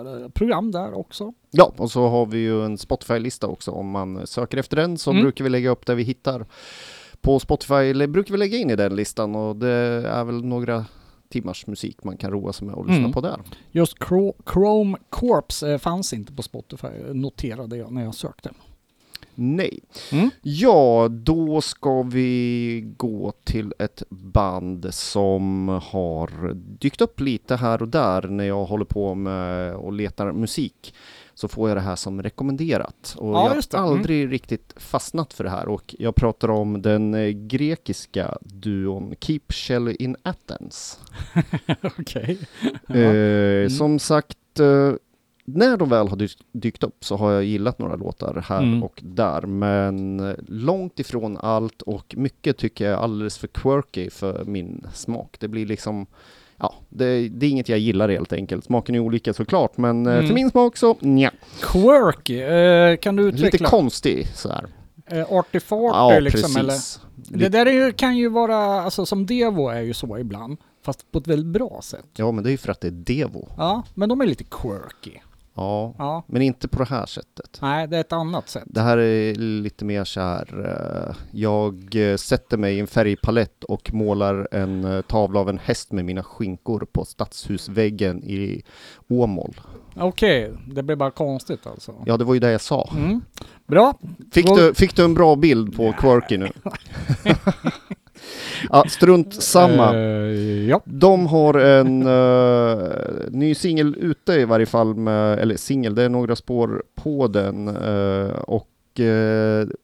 [0.00, 1.32] eh, program där också.
[1.50, 3.70] Ja, och så har vi ju en Spotify-lista också.
[3.70, 5.22] Om man söker efter den så Mm.
[5.22, 6.46] brukar vi lägga upp där vi hittar
[7.20, 9.68] på Spotify, brukar vi lägga in i den listan och det
[10.08, 10.84] är väl några
[11.28, 13.12] timmars musik man kan roa sig med och lyssna Mm.
[13.12, 13.40] på där.
[13.72, 18.50] Just Chro- Chrome Corps eh, fanns inte på Spotify, noterade jag när jag sökte.
[19.34, 19.78] Nej.
[20.12, 20.30] Mm.
[20.42, 27.88] Ja, då ska vi gå till ett band som har dykt upp lite här och
[27.88, 30.94] där när jag håller på med och letar musik.
[31.38, 33.14] Så får jag det här som rekommenderat.
[33.18, 33.92] Och Ja, jag har Mm.
[33.92, 39.40] aldrig riktigt fastnat för det här och jag pratar om den eh, grekiska duon Keep
[39.48, 40.98] Shelley in Athens.
[41.98, 42.38] Okej.
[42.88, 43.70] Eh, Mm.
[43.70, 44.92] Som sagt, eh,
[45.44, 48.82] när de väl har dykt, dykt upp så har jag gillat några låtar här Mm.
[48.82, 54.10] och där, men eh, långt ifrån allt och mycket tycker jag är alldeles för quirky
[54.10, 55.36] för min smak.
[55.40, 56.06] Det blir liksom,
[56.58, 58.64] ja, det, det är inget jag gillar helt enkelt.
[58.64, 60.26] Smaken är olika såklart, men eh, Mm.
[60.26, 61.30] för min smak så nja,
[61.60, 63.68] Quirky, eh, kan du lite utveckla?
[63.68, 64.66] konstig sådär.
[65.06, 66.68] Eh, Artifarty Ja, liksom eller?
[66.68, 67.00] precis.
[67.16, 70.56] Det där är ju, kan ju vara, alltså som Devo är ju så ibland.
[70.84, 72.04] Fast på ett väldigt bra sätt.
[72.16, 73.48] Ja, men det är ju för att det är Devo.
[73.56, 75.18] Ja, men de är lite quirky.
[75.56, 77.58] Ja, Ja, men inte på det här sättet.
[77.62, 78.64] nej det är ett annat sätt.
[78.66, 80.66] Det här är lite mer så här.
[81.10, 85.58] eh, jag eh, sätter mig i en färgpalett och målar en eh, tavla av en
[85.58, 88.62] häst med mina skinkor på stadshusväggen i
[89.08, 89.60] Åmål.
[89.98, 91.94] Okej, det blir bara konstigt alltså.
[92.06, 92.90] Ja, det var ju det jag sa.
[92.96, 93.20] Mm.
[93.66, 93.94] Bra.
[94.32, 96.48] Fick Vad- du, fick du en bra bild på Quirky nu?
[98.70, 99.94] ja, strunt samma.
[99.94, 100.80] Eh, ja.
[100.84, 102.92] De har en eh,
[103.30, 107.68] ny singel ute i varje fall, med, eller singel, det är några spår på den.
[107.68, 108.68] eh, och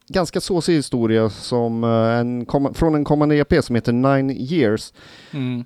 [0.08, 4.92] ganska såsig historia som, en, från en kommande EP som heter Nine Years.
[5.32, 5.64] Mm.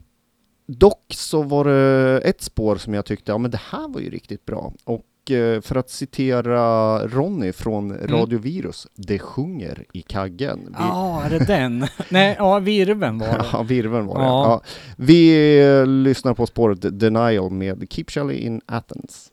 [0.66, 4.10] Dock så var det ett spår som jag tyckte, ja men det här var ju
[4.10, 4.72] riktigt bra.
[4.84, 10.58] Och eh, för att citera Ronny från Radio Virus, det sjunger i kaggen.
[10.66, 11.86] Vi- Ja, är det den?
[12.08, 13.44] nej, ja, virven var det.
[13.52, 14.24] Ja, virveln var det.
[14.24, 14.42] Ja.
[14.44, 14.62] Ja.
[14.96, 19.32] Vi eh, lyssnar på spåret Denial med Keep Shelley in Athens.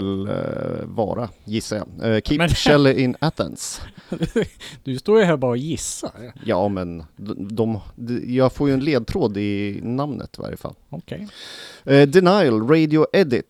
[0.00, 2.14] Väl eh, vara, gissar jag.
[2.14, 3.80] Eh, Keep Men- Shelley in Athens.
[4.84, 6.32] Du står ju här bara och gissar.
[6.44, 7.80] Ja, men de, de,
[8.26, 10.74] jag får ju en ledtråd i namnet i varje fall.
[10.90, 11.28] Okej.
[11.84, 13.44] Eh, Denial, Radio Edit,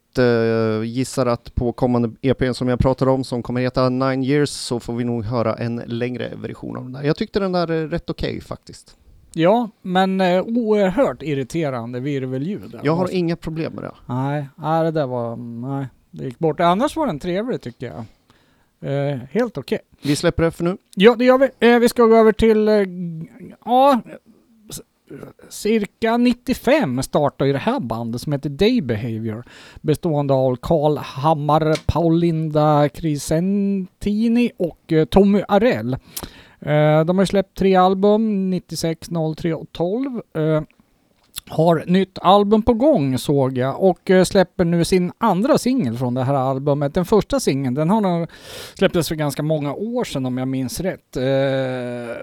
[0.85, 4.81] gissar att på kommande EPn som jag pratar om, som kommer heta Nine Years, så
[4.81, 7.03] får vi nog höra en längre version av den där.
[7.03, 8.97] Jag tyckte den där är rätt okej faktiskt.
[9.33, 12.71] Ja, men eh, oerhört irriterande virvelljud.
[12.71, 12.81] där.
[12.85, 13.95] Jag har Måste- inga problem med det.
[14.07, 15.37] Nej, nej, det där var...
[15.37, 16.61] Nej, det gick bort.
[16.61, 18.05] Annars var den trevlig tycker jag.
[18.81, 19.79] Eh, helt okej.
[20.03, 20.77] Vi släpper det för nu.
[20.95, 21.69] Ja, det gör vi.
[21.69, 22.69] Eh, vi ska gå över till...
[22.69, 22.85] Eh,
[23.65, 24.01] ja,
[25.49, 29.45] cirka 95 startade ju det här bandet som heter Day Behavior.
[29.81, 35.95] Bestående av Karl Hammar, Paulinda Crisentini och eh, Tommy Arell.
[36.61, 40.21] Eh, de har släppt tre album, 96, 03 och 12.
[41.51, 46.15] Har nytt album på gång såg jag och eh, släpper nu sin andra singel från
[46.15, 46.95] det här albumet.
[46.95, 48.29] Den första singeln, den har nog
[48.75, 51.17] släpptes för ganska många år sedan om jag minns rätt.
[51.17, 51.23] Eh,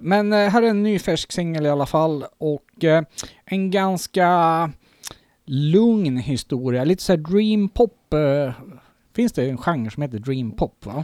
[0.02, 2.86] men eh, här är en ny färsk singel i alla fall och
[3.46, 4.70] en ganska
[5.46, 6.84] lugn historia.
[6.84, 8.14] Lite såhär dream pop.
[9.16, 11.04] Finns det en genre som heter dream pop va?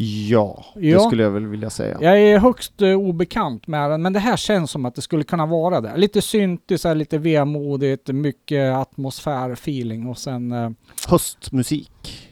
[0.00, 1.00] Ja, det Ja.
[1.00, 1.98] skulle jag väl vilja säga.
[2.00, 5.24] Jag är högst eh, obekant med den men det här känns som att det skulle
[5.24, 5.96] kunna vara det.
[5.96, 10.52] Lite syntisar, lite vemodigt, mycket atmosfär, feeling och sen...
[10.52, 10.70] eh,
[11.08, 12.28] Höstmusik,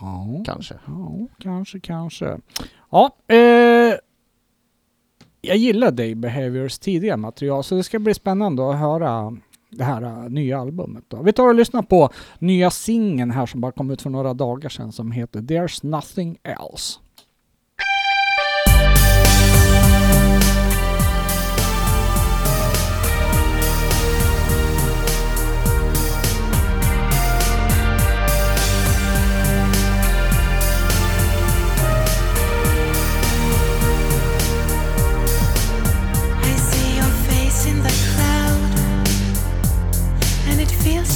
[0.00, 0.74] Ja, kanske.
[0.86, 2.38] Ja, kanske, kanske.
[2.90, 3.94] Ja, eh,
[5.40, 9.36] jag gillar Day Behaviors tidiga material så det ska bli spännande att höra
[9.70, 11.04] det här eh, nya albumet.
[11.08, 11.22] Då.
[11.22, 14.68] Vi tar och lyssnar på nya singeln här som bara kom ut för några dagar
[14.68, 16.98] sedan som heter There's Nothing Else.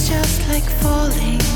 [0.05, 1.52] Just like falling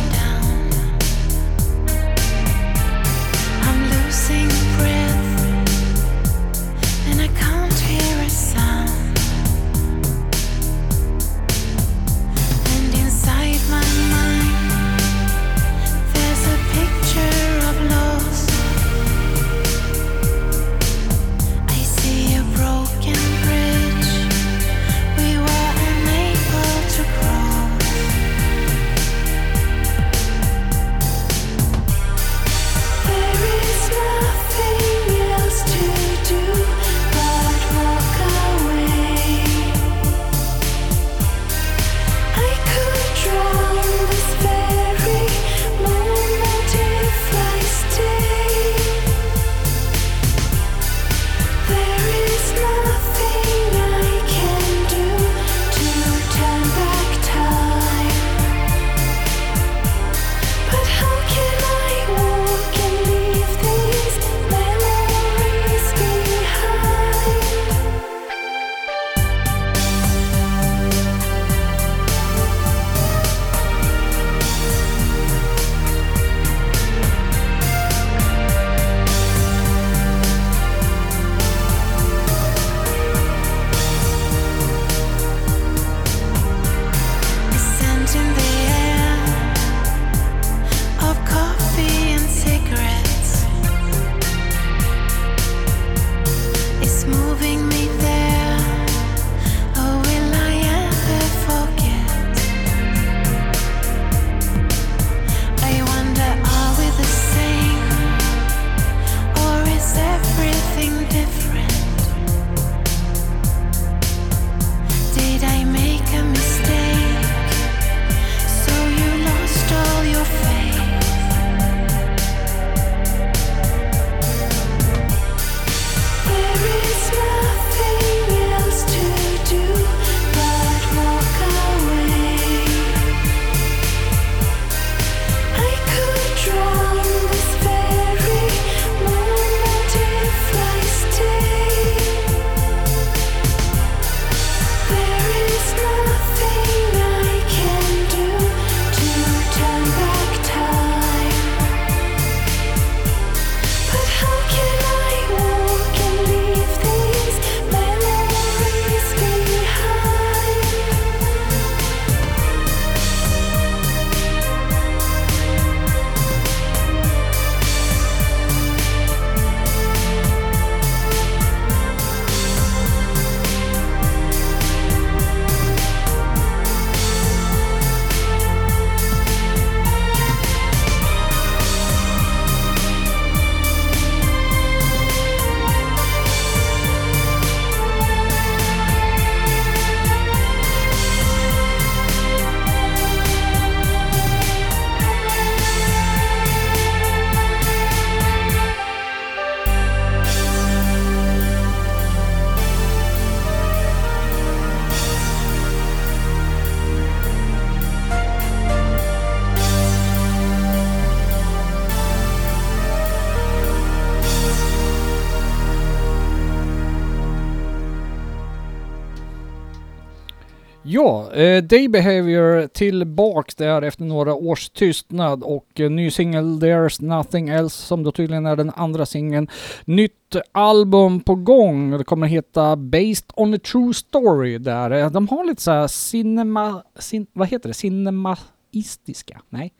[221.38, 227.50] eh, Day Behavior tillbaks där efter några års tystnad och eh, ny singel There's Nothing
[227.50, 229.48] Else som då tydligen är den andra singeln.
[229.86, 231.92] Nytt album på gång.
[231.92, 234.92] Det kommer heta Based on a True Story där.
[234.92, 236.84] Eh, De har lite så här cinema...
[237.00, 237.74] Cin, vad heter det?
[237.74, 239.42] Cinemaistiska?
[239.50, 239.74] Nej.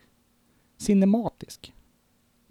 [0.80, 1.74] Cinematisk.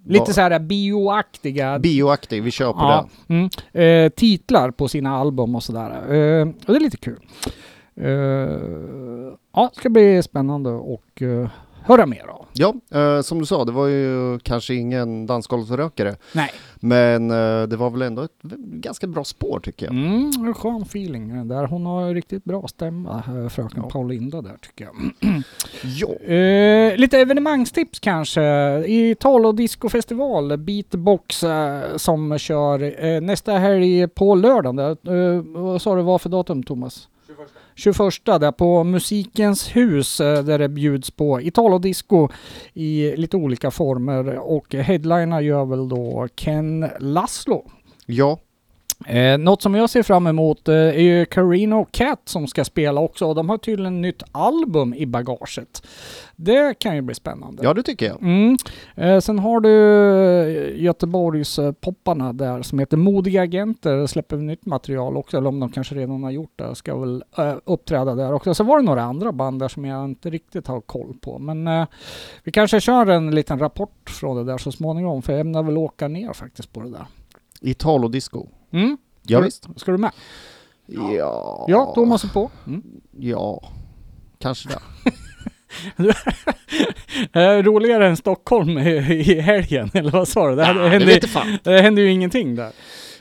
[0.09, 3.51] Lite så här bioaktiga Bioaktig, vi kör på ja, den.
[3.73, 5.91] mm, eh, titlar på sina album och sådär.
[6.15, 7.19] Eh, och det är lite kul.
[8.01, 11.49] Eh, ja, det ska bli spännande och eh,
[11.85, 12.47] höra mer av.
[12.53, 16.51] Ja, eh, som du sa, det var ju kanske ingen dansgolvsrökare, Nej.
[16.77, 19.95] men eh, det var väl ändå ett ganska bra spår tycker jag.
[19.95, 21.67] Mm, skön feeling där.
[21.67, 23.91] Hon har riktigt bra stämma, eh, fröken Ja.
[23.91, 24.95] Paulinda där tycker jag.
[25.83, 28.43] Ja, Eh, lite evenemangstips kanske.
[28.87, 31.45] I Tal och discofestival, Beatbox
[31.97, 34.97] som kör nästa helg på lördagen.
[35.55, 37.09] Vad sa du var för datum Thomas?
[37.27, 37.49] 21.
[37.75, 42.29] 21 där på Musikens hus eh, där det bjuds på Italo disco
[42.75, 47.71] i lite olika former och headliner gör väl då Ken Laszlo.
[48.07, 48.39] ja,
[49.07, 53.01] Eh, något som jag ser fram emot eh, är ju Carino Cat som ska spela
[53.01, 55.87] också och de har tydligen nytt album i bagaget.
[56.37, 57.63] Det kan ju bli spännande.
[57.65, 58.23] ja det tycker jag.
[58.23, 58.57] Mm.
[58.95, 65.17] Eh, sen har du eh, Göteborgs popparna där som heter Modiga Agenter, släpper nytt material
[65.17, 68.55] också, eller om de kanske redan har gjort det, ska väl eh, uppträda där också.
[68.55, 71.67] Så var det några andra band där som jag inte riktigt har koll på, men
[71.67, 71.87] eh,
[72.45, 75.79] vi kanske kör en liten rapport från det där så småningom, för jag ämnar väl
[75.79, 77.07] åka ner faktiskt på det där.
[77.61, 78.47] Italo disco.
[78.71, 78.97] Mm.
[79.23, 79.67] Ja, visst.
[79.77, 80.13] Ska du med?
[80.87, 82.51] Ja, Ja, Thomas är på.
[82.67, 82.83] Mm.
[83.19, 83.73] Ja,
[84.39, 84.69] kanske
[85.97, 86.13] det.
[87.63, 90.57] Roligare än Stockholm i, i helgen, eller vad sa du?
[90.57, 91.59] Det, Ja, det, det hände, fan.
[91.63, 92.73] det hände ju ingenting där.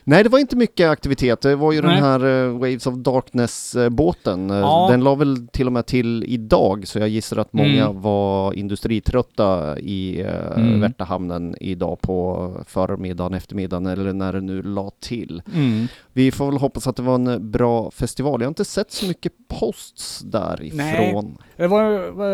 [0.07, 1.41] Nej, det var inte mycket aktivitet.
[1.41, 1.95] Det var ju Nej.
[1.95, 4.49] den här eh, Waves of Darkness-båten.
[4.49, 4.87] Eh, Ja.
[4.91, 8.01] Den la väl till och med till idag, så jag gissar att många Mm.
[8.01, 10.81] var industritrötta i uh, Mm.
[10.81, 15.41] Värtahamnen idag på förmiddagen, eftermiddagen eller när det nu la till.
[15.55, 15.87] Mm.
[16.13, 18.41] Vi får väl hoppas att det var en bra festival.
[18.41, 21.37] Jag har inte sett så mycket posts därifrån.
[21.57, 22.29] Det var, var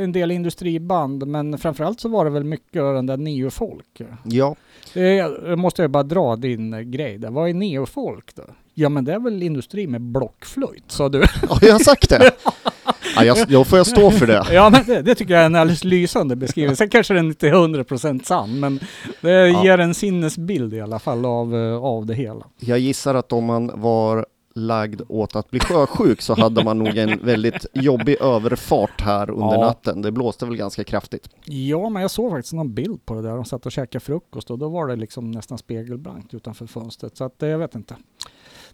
[0.00, 4.00] en del industriband, men framförallt så var det väl mycket av den där neofolk.
[4.24, 4.56] Ja,
[4.94, 7.30] Det måste jag bara dra din eh, grej där.
[7.30, 8.42] Vad är neofolk då?
[8.74, 11.24] Ja men det är väl industri med blockflöjt, sa du.
[11.48, 12.30] ja jag har sagt det.
[13.16, 14.46] ja, jag, jag får jag stå för det.
[14.52, 16.76] ja men det, det tycker jag är en alldeles lysande beskrivning.
[16.76, 18.80] Sen kanske den inte är 100% sann, men
[19.20, 19.64] det Ja.
[19.64, 22.46] ger en sinnesbild i alla fall av, eh, av det hela.
[22.60, 24.26] Jag gissar att om man var
[24.56, 29.54] lagd åt att bli sjösjuk så hade man nog en väldigt jobbig överfart här under
[29.54, 29.60] Ja.
[29.60, 30.02] natten.
[30.02, 31.28] Det blåste väl ganska kraftigt.
[31.44, 33.30] Ja, men jag såg faktiskt någon bild på det där.
[33.36, 37.16] De satt och käkade frukost och då var det liksom nästan spegelblankt utanför fönstret.
[37.16, 37.96] Så att eh, jag vet inte.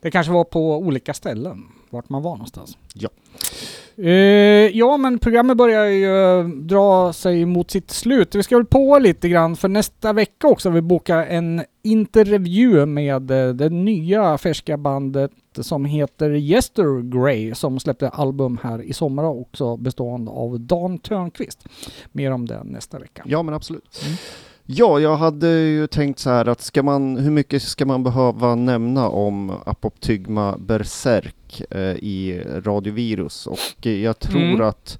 [0.02, 2.78] Det kanske var på olika ställen, vart man var någonstans.
[2.94, 3.08] Ja.
[3.96, 4.10] Eh,
[4.78, 8.34] ja, men programmet börjar ju eh, dra sig mot sitt slut.
[8.34, 10.70] Vi ska väl på lite grann för nästa vecka också.
[10.70, 15.30] Vi bokar en intervju med eh, det nya färska bandet
[15.60, 21.66] som heter Yestergrey som släppte album här i sommar också bestående av Dan Törnqvist.
[22.12, 23.22] Mer om det nästa vecka.
[23.26, 24.02] Ja, men absolut.
[24.04, 24.16] Mm.
[24.66, 28.54] Ja, jag hade ju tänkt så här att ska man, hur mycket ska man behöva
[28.54, 33.46] nämna om Apoptygma Berserk eh, i Radiovirus?
[33.46, 34.60] Och jag tror Mm.
[34.60, 34.98] att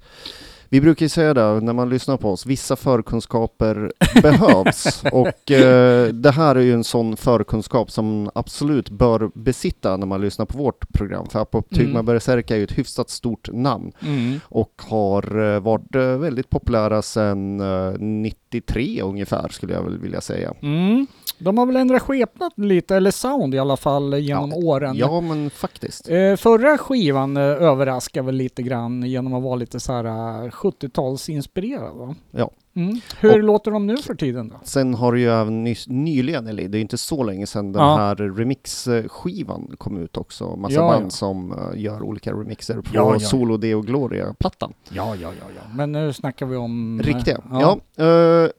[0.73, 5.03] vi brukar ju säga det när man lyssnar på oss, vissa förkunskaper behövs.
[5.11, 10.21] Och eh, det här är ju en sån förkunskap som absolut bör besitta när man
[10.21, 11.25] lyssnar på vårt program.
[11.29, 12.05] För Apoptygma Mm.
[12.05, 14.39] Berserk är ju ett hyfsat stort namn Mm.
[14.49, 20.21] och har eh, varit eh, väldigt populära sedan eh, 93 ungefär skulle jag väl vilja
[20.21, 20.53] säga.
[20.61, 21.07] Mm.
[21.39, 24.55] De har väl ändrat skepnad lite, eller sound i alla fall, genom Ja.
[24.57, 24.95] åren.
[24.97, 26.09] Ja men faktiskt.
[26.09, 31.97] Eh, förra skivan eh, överraskar väl lite grann genom att vara lite så här 70-talsinspirerad
[31.97, 32.15] va?
[32.31, 32.51] Ja.
[32.75, 32.99] Mm.
[33.19, 34.55] Hur Och- låter de nu för tiden då?
[34.63, 37.81] Sen har det ju även nys- nyligen, eller det är inte så länge sedan, den
[37.81, 37.95] Ja.
[37.95, 40.55] här remixskivan kom ut också.
[40.55, 41.09] Massa Ja, band ja.
[41.09, 43.19] som eh, gör olika remixer på Ja, ja.
[43.19, 44.73] Solo Deo Gloria-plattan.
[44.89, 45.61] Ja, ja, ja, ja.
[45.75, 46.99] Men nu snackar vi om...
[46.99, 47.41] eh, Riktiga.
[47.51, 47.77] Ja.
[48.05, 48.49] eh,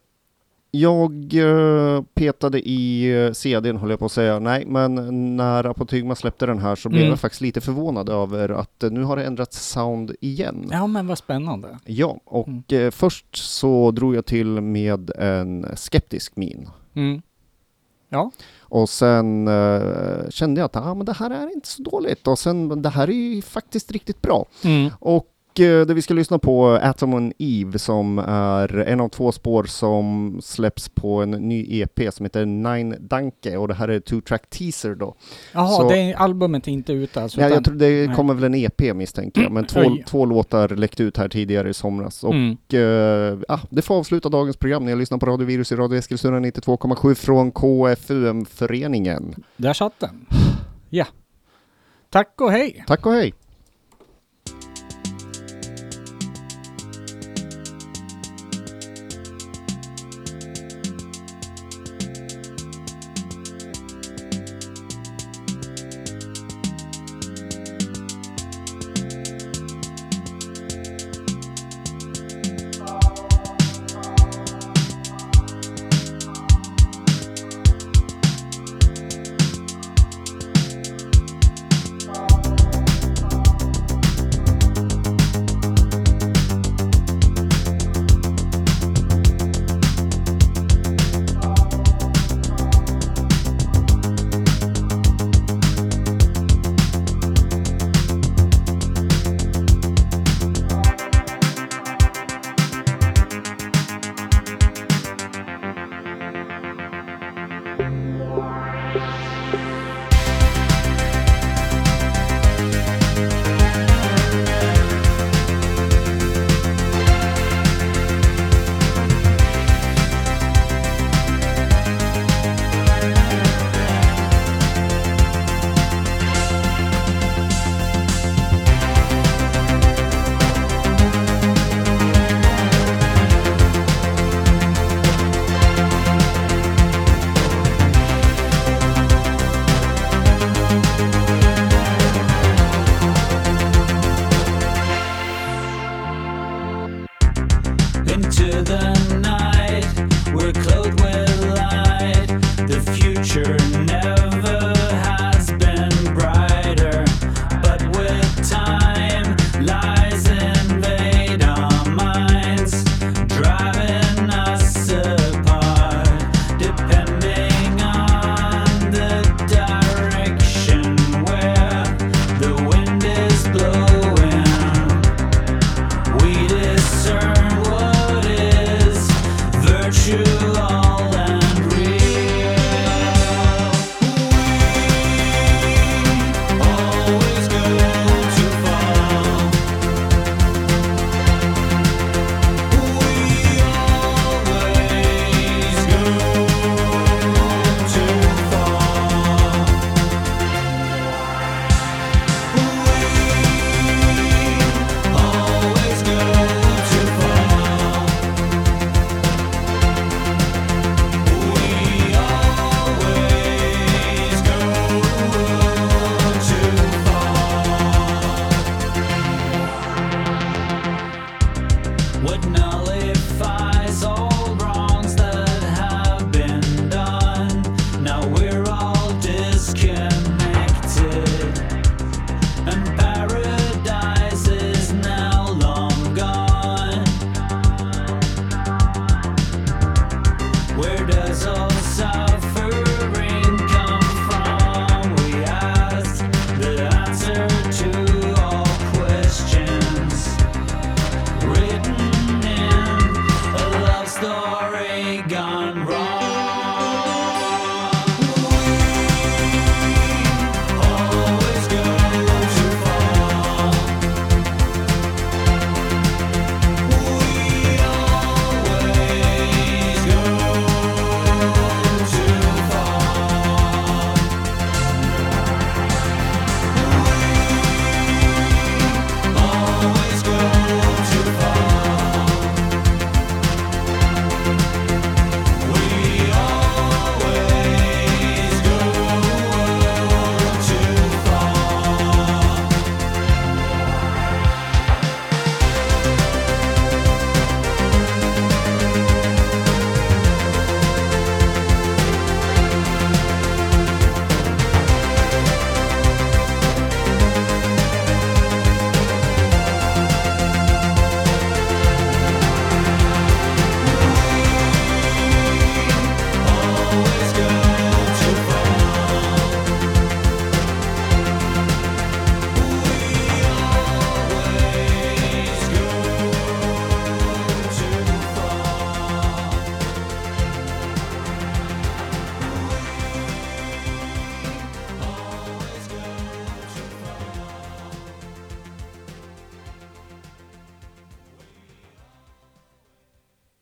[0.81, 4.39] jag eh, petade i uh, CDn höll jag på att säga.
[4.39, 7.11] Nej, men när Apotygma släppte den här så blev Mm.
[7.11, 10.68] jag faktiskt lite förvånad över att eh, nu har det ändrats sound igen.
[10.72, 11.79] Ja, men vad spännande.
[11.85, 12.62] Ja, och Mm.
[12.68, 16.68] eh, först så drog jag till med en skeptisk min.
[16.95, 17.22] Mm.
[18.09, 18.31] Ja.
[18.61, 22.39] Och sen eh, kände jag att ah, men det här är inte så dåligt och
[22.39, 24.47] sen det här är ju faktiskt riktigt bra.
[24.64, 24.91] Mm.
[25.01, 29.33] Och eh, det vi ska lyssna på, Atom and Eve, som är en av två
[29.33, 34.01] spår som släpps på en ny EP som heter Nine Danke och det här är
[34.01, 35.17] two track teaser då.
[35.53, 37.41] Jaha, Så- det är, albumet är inte ute alltså?
[37.41, 38.17] Ja, utan- jag tror det nej.
[38.17, 40.05] kommer väl en EP misstänker jag, men två, Oj.
[40.07, 42.25] två låtar läckte ut här tidigare i somras.
[42.25, 42.57] Och Mm.
[42.73, 45.99] eh, ja, det får avsluta dagens program när jag lyssnar på Radio Virus i Radio
[45.99, 49.35] Eskilstuna 92,7 från KFUM-föreningen.
[49.57, 50.27] Där satt den.
[50.91, 51.05] Ja.
[52.11, 52.85] Tack och hej!
[52.87, 53.35] Tack och hej!